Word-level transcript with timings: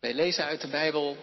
Wij 0.00 0.14
lezen 0.14 0.44
uit 0.44 0.60
de 0.60 0.68
Bijbel 0.68 1.16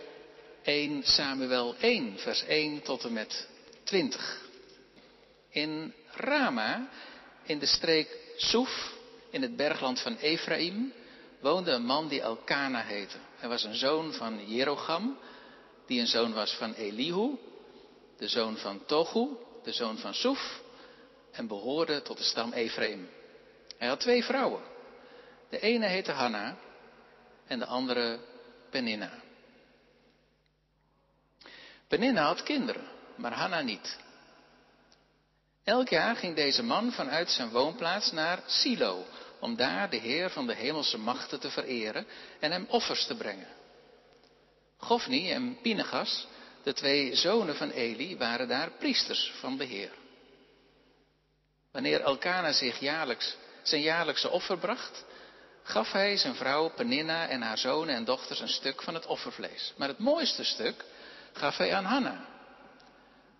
1 0.63 1.03
Samuel 1.03 1.75
1, 1.79 2.17
vers 2.17 2.43
1 2.43 2.81
tot 2.81 3.03
en 3.03 3.13
met 3.13 3.47
20. 3.83 4.41
In 5.49 5.93
Rama, 6.11 6.89
in 7.43 7.59
de 7.59 7.65
streek 7.65 8.17
Soef, 8.37 8.93
in 9.29 9.41
het 9.41 9.55
bergland 9.55 9.99
van 9.99 10.17
Ephraim, 10.17 10.93
woonde 11.39 11.71
een 11.71 11.85
man 11.85 12.07
die 12.07 12.21
Elkana 12.21 12.81
heette. 12.81 13.17
Hij 13.35 13.49
was 13.49 13.63
een 13.63 13.75
zoon 13.75 14.13
van 14.13 14.47
Jerogam, 14.47 15.17
die 15.85 15.99
een 15.99 16.07
zoon 16.07 16.33
was 16.33 16.53
van 16.53 16.73
Elihu, 16.73 17.37
de 18.17 18.27
zoon 18.27 18.57
van 18.57 18.85
Tohu, 18.85 19.27
de 19.63 19.73
zoon 19.73 19.97
van 19.97 20.13
Soef, 20.13 20.61
en 21.31 21.47
behoorde 21.47 22.01
tot 22.01 22.17
de 22.17 22.23
stam 22.23 22.53
Ephraim. 22.53 23.09
Hij 23.77 23.87
had 23.87 23.99
twee 23.99 24.23
vrouwen. 24.23 24.61
De 25.49 25.59
ene 25.59 25.85
heette 25.85 26.11
Hanna 26.11 26.57
en 27.47 27.59
de 27.59 27.65
andere 27.65 28.19
Peninna. 28.75 29.09
Peninna 31.87 32.23
had 32.25 32.43
kinderen, 32.43 32.87
maar 33.15 33.33
Hanna 33.33 33.61
niet. 33.61 33.97
Elk 35.63 35.89
jaar 35.89 36.15
ging 36.15 36.35
deze 36.35 36.63
man 36.63 36.91
vanuit 36.91 37.29
zijn 37.29 37.49
woonplaats 37.49 38.11
naar 38.11 38.39
Silo, 38.45 39.05
om 39.39 39.55
daar 39.55 39.89
de 39.89 39.97
Heer 39.97 40.29
van 40.29 40.47
de 40.47 40.53
hemelse 40.53 40.97
machten 40.97 41.39
te 41.39 41.49
vereren 41.49 42.07
en 42.39 42.51
hem 42.51 42.65
offers 42.69 43.05
te 43.05 43.15
brengen. 43.15 43.47
Gofni 44.77 45.31
en 45.31 45.61
Pinegas, 45.61 46.27
de 46.63 46.73
twee 46.73 47.15
zonen 47.15 47.55
van 47.55 47.69
Eli, 47.69 48.17
waren 48.17 48.47
daar 48.47 48.71
priesters 48.71 49.33
van 49.39 49.57
de 49.57 49.65
Heer. 49.65 49.91
Wanneer 51.71 52.01
Elkana 52.01 52.51
zich 52.51 52.79
jaarlijks, 52.79 53.35
zijn 53.63 53.81
jaarlijkse 53.81 54.29
offer 54.29 54.57
bracht, 54.57 55.05
gaf 55.65 55.91
hij 55.91 56.17
zijn 56.17 56.35
vrouw 56.35 56.69
Peninna 56.69 57.27
en 57.27 57.41
haar 57.41 57.57
zonen 57.57 57.95
en 57.95 58.05
dochters 58.05 58.39
een 58.39 58.47
stuk 58.47 58.81
van 58.81 58.93
het 58.93 59.05
offervlees. 59.05 59.73
Maar 59.77 59.87
het 59.87 59.99
mooiste 59.99 60.43
stuk 60.43 60.85
gaf 61.33 61.57
hij 61.57 61.73
aan 61.73 61.85
Hanna. 61.85 62.25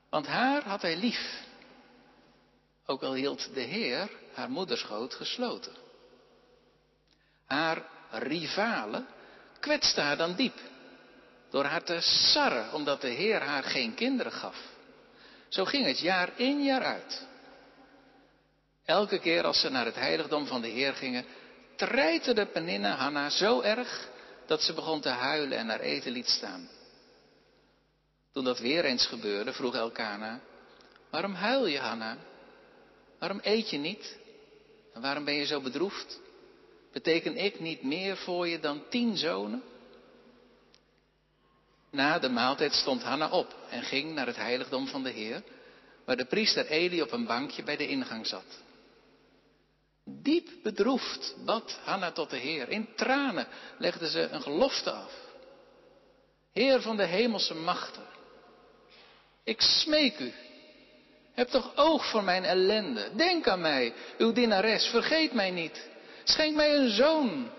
Want 0.10 0.28
haar 0.28 0.64
had 0.64 0.82
hij 0.82 0.98
lief. 0.98 1.44
Ook 2.86 3.04
al 3.04 3.14
hield 3.14 3.54
de 3.54 3.62
Heer 3.62 4.10
haar 4.34 4.50
moederschoot 4.50 5.14
gesloten. 5.14 5.74
Haar 7.46 7.84
rivale 8.12 9.06
kwetste 9.60 10.02
haar 10.02 10.18
dan 10.18 10.36
diep. 10.36 10.60
Door 11.50 11.64
haar 11.66 11.84
te 11.84 12.02
sarren, 12.02 12.74
omdat 12.74 13.02
de 13.02 13.10
Heer 13.10 13.42
haar 13.42 13.64
geen 13.64 13.94
kinderen 13.94 14.32
gaf. 14.32 14.58
Zo 15.50 15.66
ging 15.66 15.86
het 15.86 16.00
jaar 16.00 16.30
in 16.36 16.64
jaar 16.64 16.84
uit. 16.84 17.26
Elke 18.86 19.20
keer 19.20 19.44
als 19.44 19.60
ze 19.60 19.70
naar 19.70 19.86
het 19.86 19.96
heiligdom 19.96 20.48
van 20.48 20.62
de 20.62 20.68
Heer 20.68 20.94
gingen, 20.94 21.26
treiterde 21.76 22.46
Peninna 22.46 22.96
Hanna 22.96 23.30
zo 23.30 23.62
erg 23.62 24.10
dat 24.46 24.62
ze 24.62 24.74
begon 24.74 25.02
te 25.02 25.10
huilen 25.10 25.58
en 25.58 25.70
haar 25.70 25.80
eten 25.80 26.12
liet 26.12 26.30
staan. 26.30 26.70
Toen 28.32 28.44
dat 28.44 28.60
weer 28.60 28.86
eens 28.86 29.06
gebeurde, 29.06 29.54
vroeg 29.54 29.76
Elkana, 29.76 30.40
waarom 31.10 31.34
huil 31.34 31.66
je 31.66 31.80
Hanna? 31.80 32.18
Waarom 33.20 33.40
eet 33.44 33.70
je 33.70 33.78
niet? 33.78 34.18
En 34.94 35.02
waarom 35.02 35.26
ben 35.26 35.34
je 35.34 35.46
zo 35.46 35.62
bedroefd? 35.62 36.20
Beteken 36.92 37.38
ik 37.38 37.60
niet 37.60 37.84
meer 37.84 38.18
voor 38.18 38.48
je 38.48 38.60
dan 38.60 38.84
tien 38.90 39.18
zonen? 39.18 39.64
Na 41.92 42.20
de 42.20 42.30
maaltijd 42.30 42.74
stond 42.74 43.04
Hanna 43.04 43.30
op 43.30 43.56
en 43.70 43.84
ging 43.84 44.14
naar 44.14 44.26
het 44.26 44.36
heiligdom 44.36 44.88
van 44.88 45.04
de 45.04 45.10
Heer, 45.10 45.44
waar 46.06 46.18
de 46.18 46.26
priester 46.26 46.66
Eli 46.66 47.02
op 47.02 47.12
een 47.12 47.26
bankje 47.26 47.64
bij 47.64 47.78
de 47.78 47.88
ingang 47.88 48.28
zat. 48.28 48.64
Diep 50.06 50.50
bedroefd 50.64 51.36
bad 51.46 51.80
Hanna 51.84 52.12
tot 52.12 52.30
de 52.30 52.38
Heer. 52.38 52.70
In 52.70 52.88
tranen 52.96 53.48
legde 53.78 54.10
ze 54.10 54.20
een 54.22 54.42
gelofte 54.42 54.92
af. 54.92 55.12
Heer 56.54 56.82
van 56.82 56.98
de 56.98 57.06
hemelse 57.06 57.54
machten, 57.54 58.06
ik 59.44 59.62
smeek 59.62 60.20
u, 60.20 60.34
heb 61.34 61.48
toch 61.48 61.76
oog 61.76 62.10
voor 62.10 62.24
mijn 62.24 62.44
ellende. 62.44 63.10
Denk 63.16 63.48
aan 63.48 63.62
mij, 63.62 63.94
uw 64.18 64.32
dienares, 64.32 64.88
vergeet 64.88 65.34
mij 65.34 65.52
niet. 65.52 65.90
Schenk 66.24 66.56
mij 66.56 66.76
een 66.76 66.90
zoon, 66.90 67.50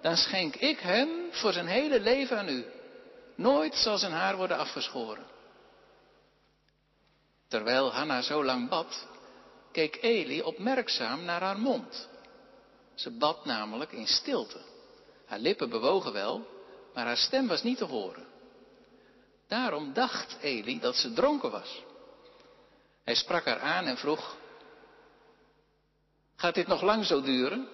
dan 0.00 0.16
schenk 0.16 0.56
ik 0.56 0.78
hem 0.78 1.08
voor 1.30 1.52
zijn 1.52 1.66
hele 1.66 2.00
leven 2.00 2.38
aan 2.38 2.48
u. 2.48 2.64
Nooit 3.34 3.74
zal 3.74 3.98
zijn 3.98 4.12
haar 4.12 4.36
worden 4.36 4.58
afgeschoren. 4.58 5.26
Terwijl 7.48 7.92
Hanna 7.92 8.22
zo 8.22 8.44
lang 8.44 8.68
bad, 8.68 9.06
keek 9.72 9.98
Eli 10.02 10.42
opmerkzaam 10.42 11.24
naar 11.24 11.40
haar 11.40 11.58
mond. 11.58 12.08
Ze 12.94 13.10
bad 13.10 13.44
namelijk 13.44 13.92
in 13.92 14.06
stilte. 14.06 14.58
Haar 15.26 15.38
lippen 15.38 15.68
bewogen 15.68 16.12
wel, 16.12 16.46
maar 16.94 17.06
haar 17.06 17.16
stem 17.16 17.46
was 17.46 17.62
niet 17.62 17.78
te 17.78 17.84
horen. 17.84 18.26
Daarom 19.48 19.92
dacht 19.92 20.36
Eli 20.40 20.80
dat 20.80 20.96
ze 20.96 21.12
dronken 21.12 21.50
was. 21.50 21.82
Hij 23.04 23.14
sprak 23.14 23.44
haar 23.44 23.60
aan 23.60 23.86
en 23.86 23.96
vroeg: 23.96 24.36
Gaat 26.36 26.54
dit 26.54 26.66
nog 26.66 26.82
lang 26.82 27.04
zo 27.04 27.22
duren? 27.22 27.68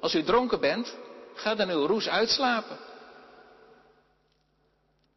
Als 0.00 0.14
u 0.14 0.22
dronken 0.22 0.60
bent, 0.60 0.96
ga 1.34 1.54
dan 1.54 1.70
uw 1.70 1.86
roes 1.86 2.08
uitslapen. 2.08 2.78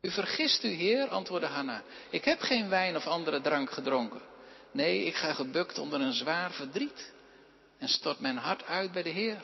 U 0.01 0.11
vergist 0.11 0.63
u, 0.63 0.67
Heer, 0.67 1.07
antwoordde 1.07 1.47
Hanna. 1.47 1.83
Ik 2.09 2.25
heb 2.25 2.41
geen 2.41 2.69
wijn 2.69 2.95
of 2.95 3.07
andere 3.07 3.41
drank 3.41 3.71
gedronken. 3.71 4.21
Nee, 4.73 5.03
ik 5.03 5.15
ga 5.15 5.33
gebukt 5.33 5.77
onder 5.77 6.01
een 6.01 6.13
zwaar 6.13 6.51
verdriet 6.51 7.13
en 7.77 7.87
stort 7.87 8.19
mijn 8.19 8.37
hart 8.37 8.65
uit 8.65 8.91
bij 8.91 9.03
de 9.03 9.09
Heer. 9.09 9.43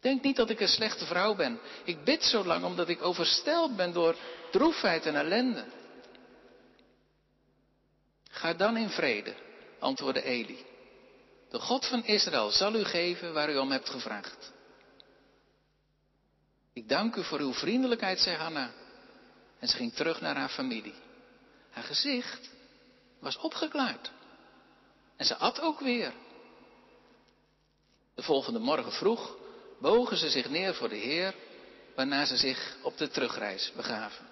Denk 0.00 0.22
niet 0.22 0.36
dat 0.36 0.50
ik 0.50 0.60
een 0.60 0.68
slechte 0.68 1.06
vrouw 1.06 1.34
ben. 1.34 1.60
Ik 1.84 2.04
bid 2.04 2.22
zo 2.22 2.44
lang 2.44 2.64
omdat 2.64 2.88
ik 2.88 3.02
oversteld 3.02 3.76
ben 3.76 3.92
door 3.92 4.16
droefheid 4.50 5.06
en 5.06 5.14
ellende. 5.16 5.64
Ga 8.30 8.54
dan 8.54 8.76
in 8.76 8.88
vrede, 8.88 9.34
antwoordde 9.78 10.22
Eli. 10.22 10.64
De 11.50 11.58
God 11.58 11.86
van 11.86 12.04
Israël 12.04 12.50
zal 12.50 12.74
u 12.74 12.84
geven 12.84 13.32
waar 13.32 13.50
u 13.50 13.56
om 13.56 13.70
hebt 13.70 13.88
gevraagd. 13.90 14.52
Ik 16.72 16.88
dank 16.88 17.16
u 17.16 17.24
voor 17.24 17.40
uw 17.40 17.52
vriendelijkheid, 17.52 18.20
zei 18.20 18.36
Hanna. 18.36 18.70
En 19.58 19.68
ze 19.68 19.76
ging 19.76 19.92
terug 19.92 20.20
naar 20.20 20.36
haar 20.36 20.48
familie. 20.48 20.94
Haar 21.70 21.84
gezicht 21.84 22.50
was 23.20 23.36
opgeklaard. 23.36 24.10
En 25.16 25.26
ze 25.26 25.36
at 25.36 25.60
ook 25.60 25.80
weer. 25.80 26.12
De 28.14 28.22
volgende 28.22 28.58
morgen 28.58 28.92
vroeg 28.92 29.36
bogen 29.78 30.16
ze 30.16 30.30
zich 30.30 30.48
neer 30.48 30.74
voor 30.74 30.88
de 30.88 30.96
Heer, 30.96 31.34
waarna 31.94 32.24
ze 32.24 32.36
zich 32.36 32.76
op 32.82 32.96
de 32.96 33.08
terugreis 33.08 33.72
begaven. 33.76 34.28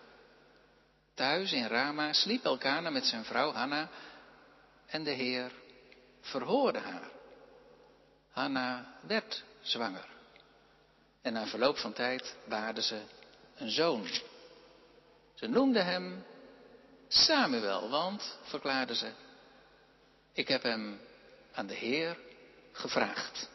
Thuis 1.15 1.53
in 1.53 1.67
Rama 1.67 2.13
sliep 2.13 2.45
Elkana 2.45 2.91
met 2.91 3.05
zijn 3.05 3.25
vrouw 3.25 3.53
Hanna 3.53 3.89
en 4.87 5.05
de 5.05 5.11
Heer 5.11 5.53
verhoorde 6.21 6.79
haar. 6.79 7.11
Hanna 8.31 8.99
werd 9.01 9.45
zwanger. 9.61 10.09
En 11.23 11.33
na 11.33 11.47
verloop 11.47 11.79
van 11.79 11.93
tijd 11.93 12.37
baarde 12.49 12.83
ze 12.83 13.01
een 13.57 13.71
zoon. 13.71 14.07
Ze 15.35 15.47
noemde 15.47 15.81
hem 15.81 16.25
Samuel, 17.09 17.89
want, 17.89 18.39
verklaarde 18.43 18.95
ze, 18.95 19.11
ik 20.33 20.49
heb 20.49 20.63
hem 20.63 21.01
aan 21.55 21.67
de 21.67 21.75
Heer 21.75 22.17
gevraagd. 22.73 23.49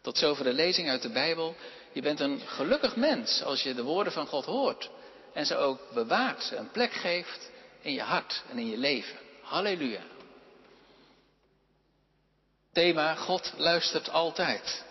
Tot 0.00 0.18
zover 0.18 0.44
de 0.44 0.52
lezing 0.52 0.88
uit 0.88 1.02
de 1.02 1.10
Bijbel. 1.10 1.56
Je 1.92 2.02
bent 2.02 2.20
een 2.20 2.40
gelukkig 2.40 2.96
mens 2.96 3.42
als 3.42 3.62
je 3.62 3.74
de 3.74 3.82
woorden 3.82 4.12
van 4.12 4.26
God 4.26 4.44
hoort 4.44 4.90
en 5.32 5.46
ze 5.46 5.56
ook 5.56 5.80
bewaart, 5.92 6.50
een 6.50 6.70
plek 6.70 6.92
geeft 6.92 7.50
in 7.80 7.92
je 7.92 8.02
hart 8.02 8.42
en 8.50 8.58
in 8.58 8.66
je 8.66 8.76
leven. 8.76 9.18
Halleluja. 9.42 10.02
Thema 12.72 13.14
God 13.14 13.52
luistert 13.56 14.10
altijd. 14.10 14.84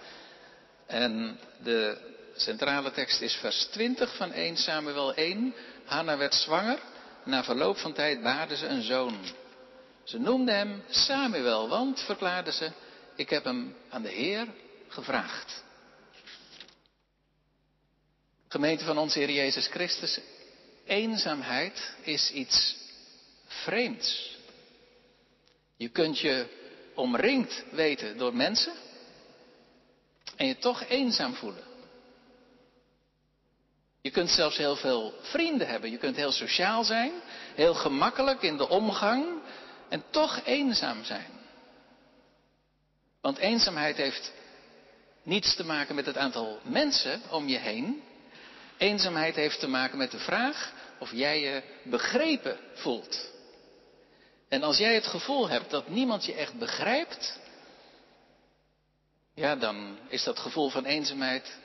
En 0.88 1.40
de 1.64 1.98
centrale 2.36 2.92
tekst 2.92 3.22
is 3.22 3.34
vers 3.34 3.66
20 3.66 4.16
van 4.16 4.32
1 4.32 4.58
Samuel 4.58 5.14
1. 5.14 5.54
Hanna 5.86 6.18
werd 6.18 6.34
zwanger. 6.34 6.80
Na 7.26 7.44
verloop 7.44 7.78
van 7.78 7.94
tijd 7.94 8.24
baarde 8.24 8.58
ze 8.58 8.66
een 8.66 8.82
zoon. 8.84 9.18
Ze 10.04 10.20
noemde 10.20 10.52
hem 10.52 10.84
Samuel, 10.90 11.70
want, 11.70 12.00
verklaarde 12.00 12.52
ze, 12.52 12.72
ik 13.16 13.30
heb 13.30 13.44
hem 13.44 13.76
aan 13.90 14.02
de 14.02 14.10
Heer 14.10 14.48
gevraagd. 14.88 15.64
Gemeente 18.48 18.86
van 18.86 18.98
onze 18.98 19.20
Heer 19.20 19.32
Jezus 19.32 19.68
Christus, 19.68 20.20
eenzaamheid 20.86 21.96
is 22.02 22.32
iets 22.32 22.76
vreemds. 23.46 24.38
Je 25.78 25.90
kunt 25.90 26.20
je 26.20 26.46
omringd 26.96 27.64
weten 27.72 28.18
door 28.18 28.36
mensen 28.36 28.74
en 30.36 30.48
je 30.48 30.58
toch 30.58 30.84
eenzaam 30.84 31.34
voelen. 31.34 31.73
Je 34.04 34.12
kunt 34.12 34.30
zelfs 34.30 34.58
heel 34.58 34.76
veel 34.76 35.14
vrienden 35.22 35.68
hebben. 35.68 35.92
Je 35.92 35.98
kunt 35.98 36.16
heel 36.16 36.32
sociaal 36.32 36.84
zijn, 36.84 37.12
heel 37.56 37.74
gemakkelijk 37.74 38.42
in 38.42 38.58
de 38.58 38.70
omgang 38.70 39.26
en 39.90 40.04
toch 40.10 40.42
eenzaam 40.46 41.04
zijn. 41.04 41.32
Want 43.22 43.38
eenzaamheid 43.38 43.98
heeft 43.98 44.32
niets 45.24 45.56
te 45.56 45.66
maken 45.66 45.96
met 45.96 46.06
het 46.06 46.18
aantal 46.18 46.60
mensen 46.64 47.22
om 47.30 47.48
je 47.48 47.58
heen, 47.58 48.04
Eenzaamheid 48.84 49.36
heeft 49.36 49.60
te 49.60 49.68
maken 49.68 49.98
met 49.98 50.12
de 50.12 50.20
vraag 50.20 50.74
of 51.00 51.12
jij 51.12 51.40
je 51.40 51.64
begrepen 51.84 52.58
voelt. 52.74 53.32
En 54.50 54.64
als 54.64 54.78
jij 54.78 54.94
het 54.94 55.08
gevoel 55.08 55.50
hebt 55.50 55.70
dat 55.70 55.90
niemand 55.90 56.26
je 56.26 56.34
echt 56.34 56.54
begrijpt, 56.60 57.40
ja, 59.34 59.56
dan 59.56 59.98
is 60.08 60.24
dat 60.24 60.40
gevoel 60.40 60.70
van 60.70 60.86
eenzaamheid 60.86 61.58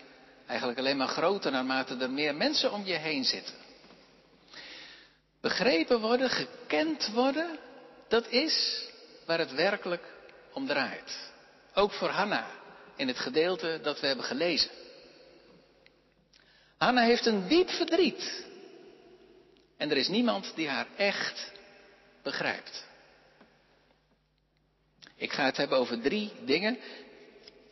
eigenlijk 0.48 0.78
alleen 0.78 0.96
maar 0.96 1.08
groter 1.08 1.50
naarmate 1.52 1.96
er 1.96 2.10
meer 2.10 2.34
mensen 2.34 2.72
om 2.72 2.84
je 2.84 2.94
heen 2.94 3.24
zitten. 3.24 3.54
Begrepen 5.40 6.00
worden, 6.00 6.30
gekend 6.30 7.08
worden, 7.12 7.58
dat 8.08 8.28
is 8.28 8.86
waar 9.26 9.38
het 9.38 9.52
werkelijk 9.52 10.04
om 10.52 10.66
draait. 10.66 11.32
Ook 11.74 11.92
voor 11.92 12.08
Hanna 12.08 12.46
in 12.96 13.08
het 13.08 13.18
gedeelte 13.18 13.78
dat 13.82 14.00
we 14.00 14.06
hebben 14.06 14.24
gelezen. 14.24 14.70
Hanna 16.78 17.02
heeft 17.02 17.26
een 17.26 17.48
diep 17.48 17.70
verdriet. 17.70 18.46
En 19.76 19.90
er 19.90 19.96
is 19.96 20.08
niemand 20.08 20.52
die 20.54 20.68
haar 20.68 20.86
echt 20.96 21.52
begrijpt. 22.22 22.86
Ik 25.16 25.32
ga 25.32 25.44
het 25.44 25.56
hebben 25.56 25.78
over 25.78 26.00
drie 26.00 26.32
dingen. 26.44 26.78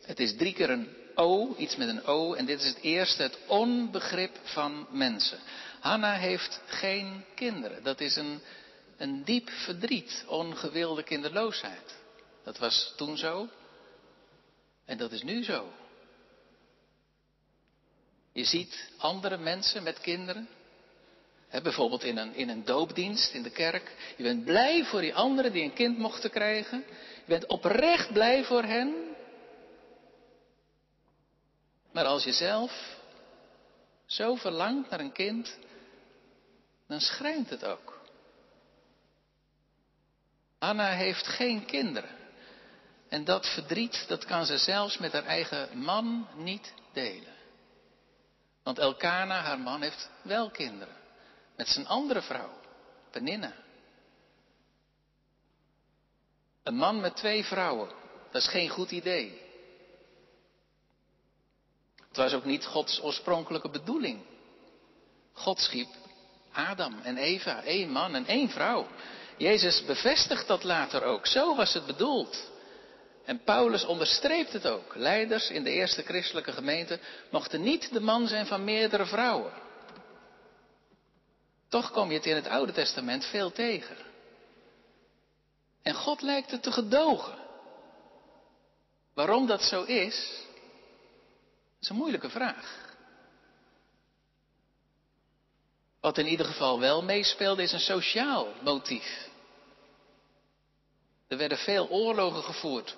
Het 0.01 0.19
is 0.19 0.35
drie 0.35 0.53
keer 0.53 0.69
een 0.69 0.95
O, 1.19 1.55
iets 1.57 1.75
met 1.75 1.87
een 1.87 2.05
O. 2.05 2.33
En 2.33 2.45
dit 2.45 2.59
is 2.59 2.67
het 2.67 2.81
eerste, 2.81 3.21
het 3.21 3.37
onbegrip 3.47 4.39
van 4.43 4.87
mensen. 4.91 5.39
Hanna 5.79 6.13
heeft 6.13 6.61
geen 6.65 7.25
kinderen. 7.35 7.83
Dat 7.83 8.01
is 8.01 8.15
een, 8.15 8.41
een 8.97 9.23
diep 9.23 9.49
verdriet, 9.49 10.23
ongewilde 10.27 11.03
kinderloosheid. 11.03 11.95
Dat 12.43 12.57
was 12.57 12.93
toen 12.95 13.17
zo. 13.17 13.47
En 14.85 14.97
dat 14.97 15.11
is 15.11 15.21
nu 15.21 15.43
zo. 15.43 15.71
Je 18.33 18.45
ziet 18.45 18.89
andere 18.97 19.37
mensen 19.37 19.83
met 19.83 20.01
kinderen. 20.01 20.47
bijvoorbeeld 21.63 22.03
in 22.03 22.17
een, 22.17 22.35
in 22.35 22.49
een 22.49 22.65
doopdienst 22.65 23.33
in 23.33 23.43
de 23.43 23.49
kerk. 23.49 24.13
Je 24.17 24.23
bent 24.23 24.45
blij 24.45 24.85
voor 24.85 25.01
die 25.01 25.15
anderen 25.15 25.51
die 25.51 25.63
een 25.63 25.73
kind 25.73 25.97
mochten 25.97 26.29
krijgen. 26.29 26.83
Je 27.15 27.23
bent 27.33 27.45
oprecht 27.47 28.13
blij 28.13 28.43
voor 28.43 28.63
hen. 28.63 29.15
Maar 31.97 32.05
als 32.05 32.23
je 32.23 32.33
zelf 32.33 32.97
zo 34.05 34.35
verlangt 34.35 34.89
naar 34.89 34.99
een 34.99 35.11
kind, 35.11 35.57
dan 36.87 36.99
schrijnt 36.99 37.49
het 37.49 37.65
ook. 37.65 38.01
Anna 40.59 40.89
heeft 40.89 41.27
geen 41.27 41.65
kinderen. 41.65 42.09
En 43.09 43.23
dat 43.23 43.47
verdriet, 43.53 44.05
dat 44.07 44.25
kan 44.25 44.45
ze 44.45 44.57
zelfs 44.57 44.97
met 44.97 45.11
haar 45.11 45.25
eigen 45.25 45.77
man 45.77 46.27
niet 46.35 46.73
delen. 46.93 47.33
Want 48.63 48.79
Elkana, 48.79 49.41
haar 49.41 49.59
man, 49.59 49.81
heeft 49.81 50.09
wel 50.21 50.49
kinderen. 50.49 50.95
Met 51.55 51.67
zijn 51.67 51.87
andere 51.87 52.21
vrouw, 52.21 52.59
Peninna. 53.11 53.53
Een 56.63 56.75
man 56.75 56.99
met 56.99 57.15
twee 57.15 57.43
vrouwen, 57.43 57.89
dat 58.31 58.41
is 58.41 58.47
geen 58.47 58.69
goed 58.69 58.91
idee. 58.91 59.46
Het 62.17 62.31
was 62.31 62.39
ook 62.39 62.45
niet 62.45 62.65
Gods 62.65 63.01
oorspronkelijke 63.01 63.69
bedoeling. 63.69 64.21
God 65.33 65.59
schiep 65.59 65.87
Adam 66.51 66.99
en 67.03 67.17
Eva, 67.17 67.63
één 67.63 67.91
man 67.91 68.15
en 68.15 68.25
één 68.25 68.49
vrouw. 68.49 68.87
Jezus 69.37 69.85
bevestigt 69.85 70.47
dat 70.47 70.63
later 70.63 71.03
ook. 71.03 71.27
Zo 71.27 71.55
was 71.55 71.73
het 71.73 71.85
bedoeld. 71.85 72.49
En 73.25 73.43
Paulus 73.43 73.85
onderstreept 73.85 74.53
het 74.53 74.67
ook. 74.67 74.95
Leiders 74.95 75.49
in 75.49 75.63
de 75.63 75.69
eerste 75.69 76.03
christelijke 76.03 76.51
gemeente 76.51 76.99
mochten 77.31 77.61
niet 77.61 77.93
de 77.93 78.01
man 78.01 78.27
zijn 78.27 78.45
van 78.45 78.63
meerdere 78.63 79.05
vrouwen. 79.05 79.51
Toch 81.69 81.91
kom 81.91 82.09
je 82.09 82.17
het 82.17 82.25
in 82.25 82.35
het 82.35 82.47
Oude 82.47 82.71
Testament 82.71 83.25
veel 83.25 83.51
tegen. 83.51 83.97
En 85.81 85.93
God 85.93 86.21
lijkt 86.21 86.51
het 86.51 86.63
te 86.63 86.71
gedogen. 86.71 87.37
Waarom 89.13 89.47
dat 89.47 89.61
zo 89.61 89.83
is, 89.83 90.45
is 91.87 91.93
een 91.93 91.99
moeilijke 91.99 92.29
vraag. 92.29 92.85
Wat 96.01 96.17
in 96.17 96.27
ieder 96.27 96.45
geval 96.45 96.79
wel 96.79 97.03
meespeelde 97.03 97.63
is 97.63 97.71
een 97.71 97.79
sociaal 97.79 98.47
motief. 98.61 99.27
Er 101.27 101.37
werden 101.37 101.57
veel 101.57 101.89
oorlogen 101.89 102.43
gevoerd 102.43 102.95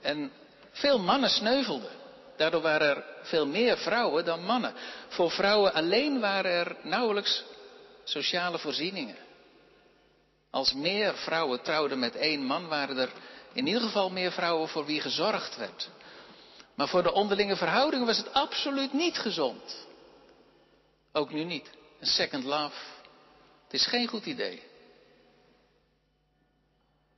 en 0.00 0.32
veel 0.70 0.98
mannen 0.98 1.30
sneuvelden. 1.30 1.90
Daardoor 2.36 2.60
waren 2.60 2.96
er 2.96 3.04
veel 3.22 3.46
meer 3.46 3.78
vrouwen 3.78 4.24
dan 4.24 4.44
mannen. 4.44 4.74
Voor 5.08 5.30
vrouwen 5.30 5.72
alleen 5.74 6.20
waren 6.20 6.50
er 6.50 6.76
nauwelijks 6.82 7.44
sociale 8.04 8.58
voorzieningen. 8.58 9.16
Als 10.50 10.72
meer 10.72 11.14
vrouwen 11.14 11.62
trouwden 11.62 11.98
met 11.98 12.16
één 12.16 12.44
man, 12.44 12.68
waren 12.68 12.96
er 12.96 13.10
in 13.52 13.66
ieder 13.66 13.82
geval 13.82 14.10
meer 14.10 14.32
vrouwen 14.32 14.68
voor 14.68 14.86
wie 14.86 15.00
gezorgd 15.00 15.56
werd. 15.56 15.88
Maar 16.78 16.88
voor 16.88 17.02
de 17.02 17.12
onderlinge 17.12 17.56
verhoudingen 17.56 18.06
was 18.06 18.16
het 18.16 18.32
absoluut 18.32 18.92
niet 18.92 19.18
gezond. 19.18 19.86
Ook 21.12 21.32
nu 21.32 21.44
niet. 21.44 21.70
Een 22.00 22.06
second 22.06 22.44
love. 22.44 22.76
Het 23.64 23.72
is 23.72 23.86
geen 23.86 24.06
goed 24.06 24.26
idee. 24.26 24.62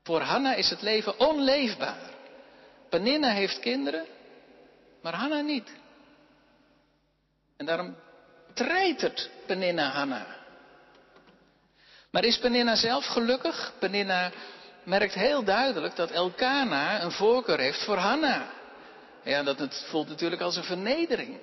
Voor 0.03 0.21
Hanna 0.21 0.55
is 0.55 0.71
het 0.71 0.83
leven 0.83 1.19
onleefbaar. 1.19 2.11
Peninna 2.89 3.29
heeft 3.29 3.59
kinderen, 3.59 4.07
maar 5.03 5.15
Hanna 5.15 5.41
niet. 5.41 5.71
En 7.57 7.67
daarom 7.67 7.97
treitert 8.55 9.31
Peninna 9.47 9.91
Hanna. 9.91 10.27
Maar 12.11 12.25
is 12.25 12.39
Peninna 12.39 12.77
zelf 12.77 13.07
gelukkig? 13.07 13.73
Peninna 13.79 14.31
merkt 14.85 15.15
heel 15.15 15.45
duidelijk 15.45 15.97
dat 15.97 16.11
Elkana 16.11 17.03
een 17.03 17.13
voorkeur 17.13 17.59
heeft 17.59 17.85
voor 17.85 17.97
Hanna. 17.97 18.59
Ja, 19.23 19.43
dat 19.43 19.59
het 19.59 19.85
voelt 19.89 20.09
natuurlijk 20.09 20.43
als 20.43 20.57
een 20.57 20.65
vernedering. 20.65 21.41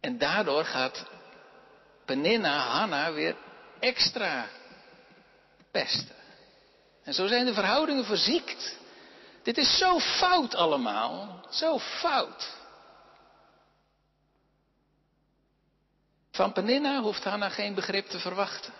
En 0.00 0.18
daardoor 0.18 0.64
gaat 0.64 1.06
Peninna 2.04 2.58
Hanna 2.58 3.12
weer 3.12 3.36
extra 3.78 4.48
pesten. 5.70 6.16
En 7.02 7.14
zo 7.14 7.26
zijn 7.26 7.46
de 7.46 7.54
verhoudingen 7.54 8.04
verziekt. 8.04 8.78
Dit 9.42 9.58
is 9.58 9.78
zo 9.78 9.98
fout 9.98 10.54
allemaal. 10.54 11.46
Zo 11.50 11.78
fout. 11.78 12.58
Van 16.30 16.52
Peninna 16.52 17.00
hoeft 17.00 17.24
Hanna 17.24 17.48
geen 17.48 17.74
begrip 17.74 18.06
te 18.06 18.18
verwachten. 18.18 18.72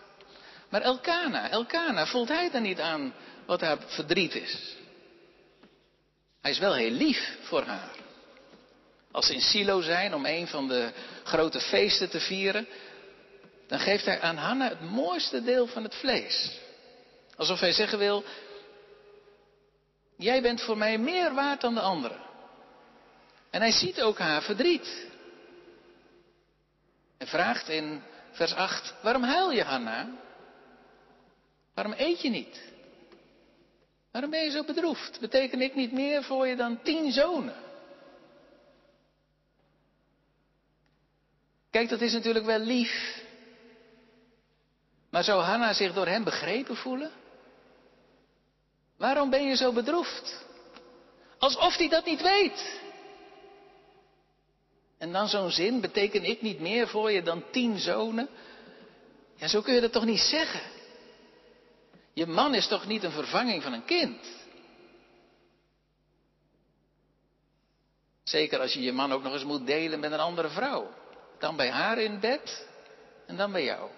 Maar 0.68 0.80
Elkana, 0.80 1.50
Elkana, 1.50 2.06
voelt 2.06 2.28
hij 2.28 2.50
dan 2.50 2.62
niet 2.62 2.80
aan 2.80 3.14
wat 3.47 3.61
haar 3.61 3.78
verdriet 3.87 4.35
is? 4.35 4.76
Hij 6.40 6.50
is 6.50 6.59
wel 6.59 6.75
heel 6.75 6.90
lief 6.90 7.37
voor 7.42 7.62
haar. 7.62 7.90
Als 9.11 9.26
ze 9.26 9.35
in 9.35 9.40
Silo 9.40 9.80
zijn 9.80 10.14
om 10.14 10.26
een 10.26 10.49
van 10.49 10.68
de 10.68 10.92
grote 11.25 11.61
feesten 11.61 12.11
te 12.11 12.20
vieren, 12.20 12.66
dan 13.66 13.78
geeft 13.78 14.04
hij 14.04 14.20
aan 14.20 14.37
Hanna 14.37 14.68
het 14.68 14.80
mooiste 14.80 15.42
deel 15.42 15.66
van 15.66 15.82
het 15.82 15.94
vlees. 15.94 16.59
Alsof 17.37 17.61
hij 17.61 17.73
zeggen 17.73 17.99
wil, 17.99 18.25
jij 20.16 20.42
bent 20.42 20.61
voor 20.61 20.76
mij 20.76 20.99
meer 20.99 21.35
waard 21.35 21.61
dan 21.61 21.75
de 21.75 21.80
anderen. 21.80 22.20
En 23.50 23.61
hij 23.61 23.73
ziet 23.73 24.02
ook 24.02 24.18
haar 24.18 24.42
verdriet. 24.42 25.06
En 27.18 27.26
vraagt 27.26 27.68
in 27.68 28.02
vers 28.32 28.54
8, 28.54 28.94
waarom 29.02 29.23
huil 29.23 29.52
je 29.52 29.62
Hanna? 29.62 30.09
Waarom 31.75 31.94
eet 31.97 32.23
je 32.23 32.28
niet? 32.28 32.69
Waarom 34.11 34.31
ben 34.31 34.45
je 34.45 34.50
zo 34.50 34.64
bedroefd? 34.64 35.21
Beteken 35.21 35.61
ik 35.61 35.75
niet 35.75 35.93
meer 35.93 36.25
voor 36.25 36.47
je 36.47 36.57
dan 36.57 36.83
tien 36.83 37.12
zonen? 37.12 37.55
Kijk, 41.71 41.88
dat 41.88 42.00
is 42.00 42.12
natuurlijk 42.12 42.45
wel 42.45 42.59
lief. 42.59 43.23
Maar 45.11 45.25
zou 45.25 45.43
Hanna 45.43 45.73
zich 45.73 45.93
door 45.93 46.07
hem 46.07 46.25
begrepen 46.25 46.76
voelen? 46.76 47.11
Waarom 48.97 49.31
ben 49.31 49.47
je 49.47 49.57
zo 49.57 49.73
bedroefd? 49.73 50.45
Alsof 51.38 51.76
hij 51.76 51.88
dat 51.88 52.05
niet 52.05 52.23
weet. 52.23 52.81
En 54.99 55.12
dan 55.12 55.29
zo'n 55.29 55.50
zin, 55.50 55.81
beteken 55.81 56.25
ik 56.25 56.43
niet 56.43 56.61
meer 56.61 56.88
voor 56.88 57.11
je 57.11 57.23
dan 57.23 57.45
tien 57.50 57.79
zonen? 57.79 58.29
Ja, 59.35 59.49
zo 59.49 59.61
kun 59.61 59.75
je 59.75 59.81
dat 59.81 59.93
toch 59.93 60.05
niet 60.05 60.21
zeggen? 60.21 60.61
Je 62.12 62.26
man 62.26 62.55
is 62.55 62.67
toch 62.67 62.87
niet 62.87 63.02
een 63.02 63.12
vervanging 63.12 63.62
van 63.62 63.73
een 63.73 63.85
kind? 63.85 64.26
Zeker 68.23 68.61
als 68.61 68.73
je 68.73 68.83
je 68.83 68.93
man 68.93 69.12
ook 69.12 69.23
nog 69.23 69.33
eens 69.33 69.45
moet 69.45 69.67
delen 69.67 70.00
met 70.00 70.12
een 70.12 70.21
andere 70.21 70.49
vrouw. 70.49 70.90
Dan 71.38 71.57
bij 71.57 71.71
haar 71.71 71.99
in 71.99 72.21
bed 72.21 72.67
en 73.26 73.37
dan 73.37 73.52
bij 73.52 73.64
jou. 73.64 73.90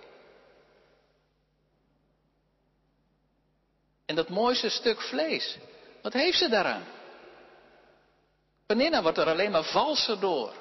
En 4.07 4.15
dat 4.15 4.29
mooiste 4.29 4.69
stuk 4.69 5.01
vlees, 5.01 5.59
wat 6.03 6.13
heeft 6.13 6.39
ze 6.39 6.49
daaraan? 6.49 6.85
Peninna 8.67 9.03
wordt 9.03 9.19
er 9.19 9.27
alleen 9.27 9.51
maar 9.51 9.65
valser 9.65 10.21
door. 10.21 10.53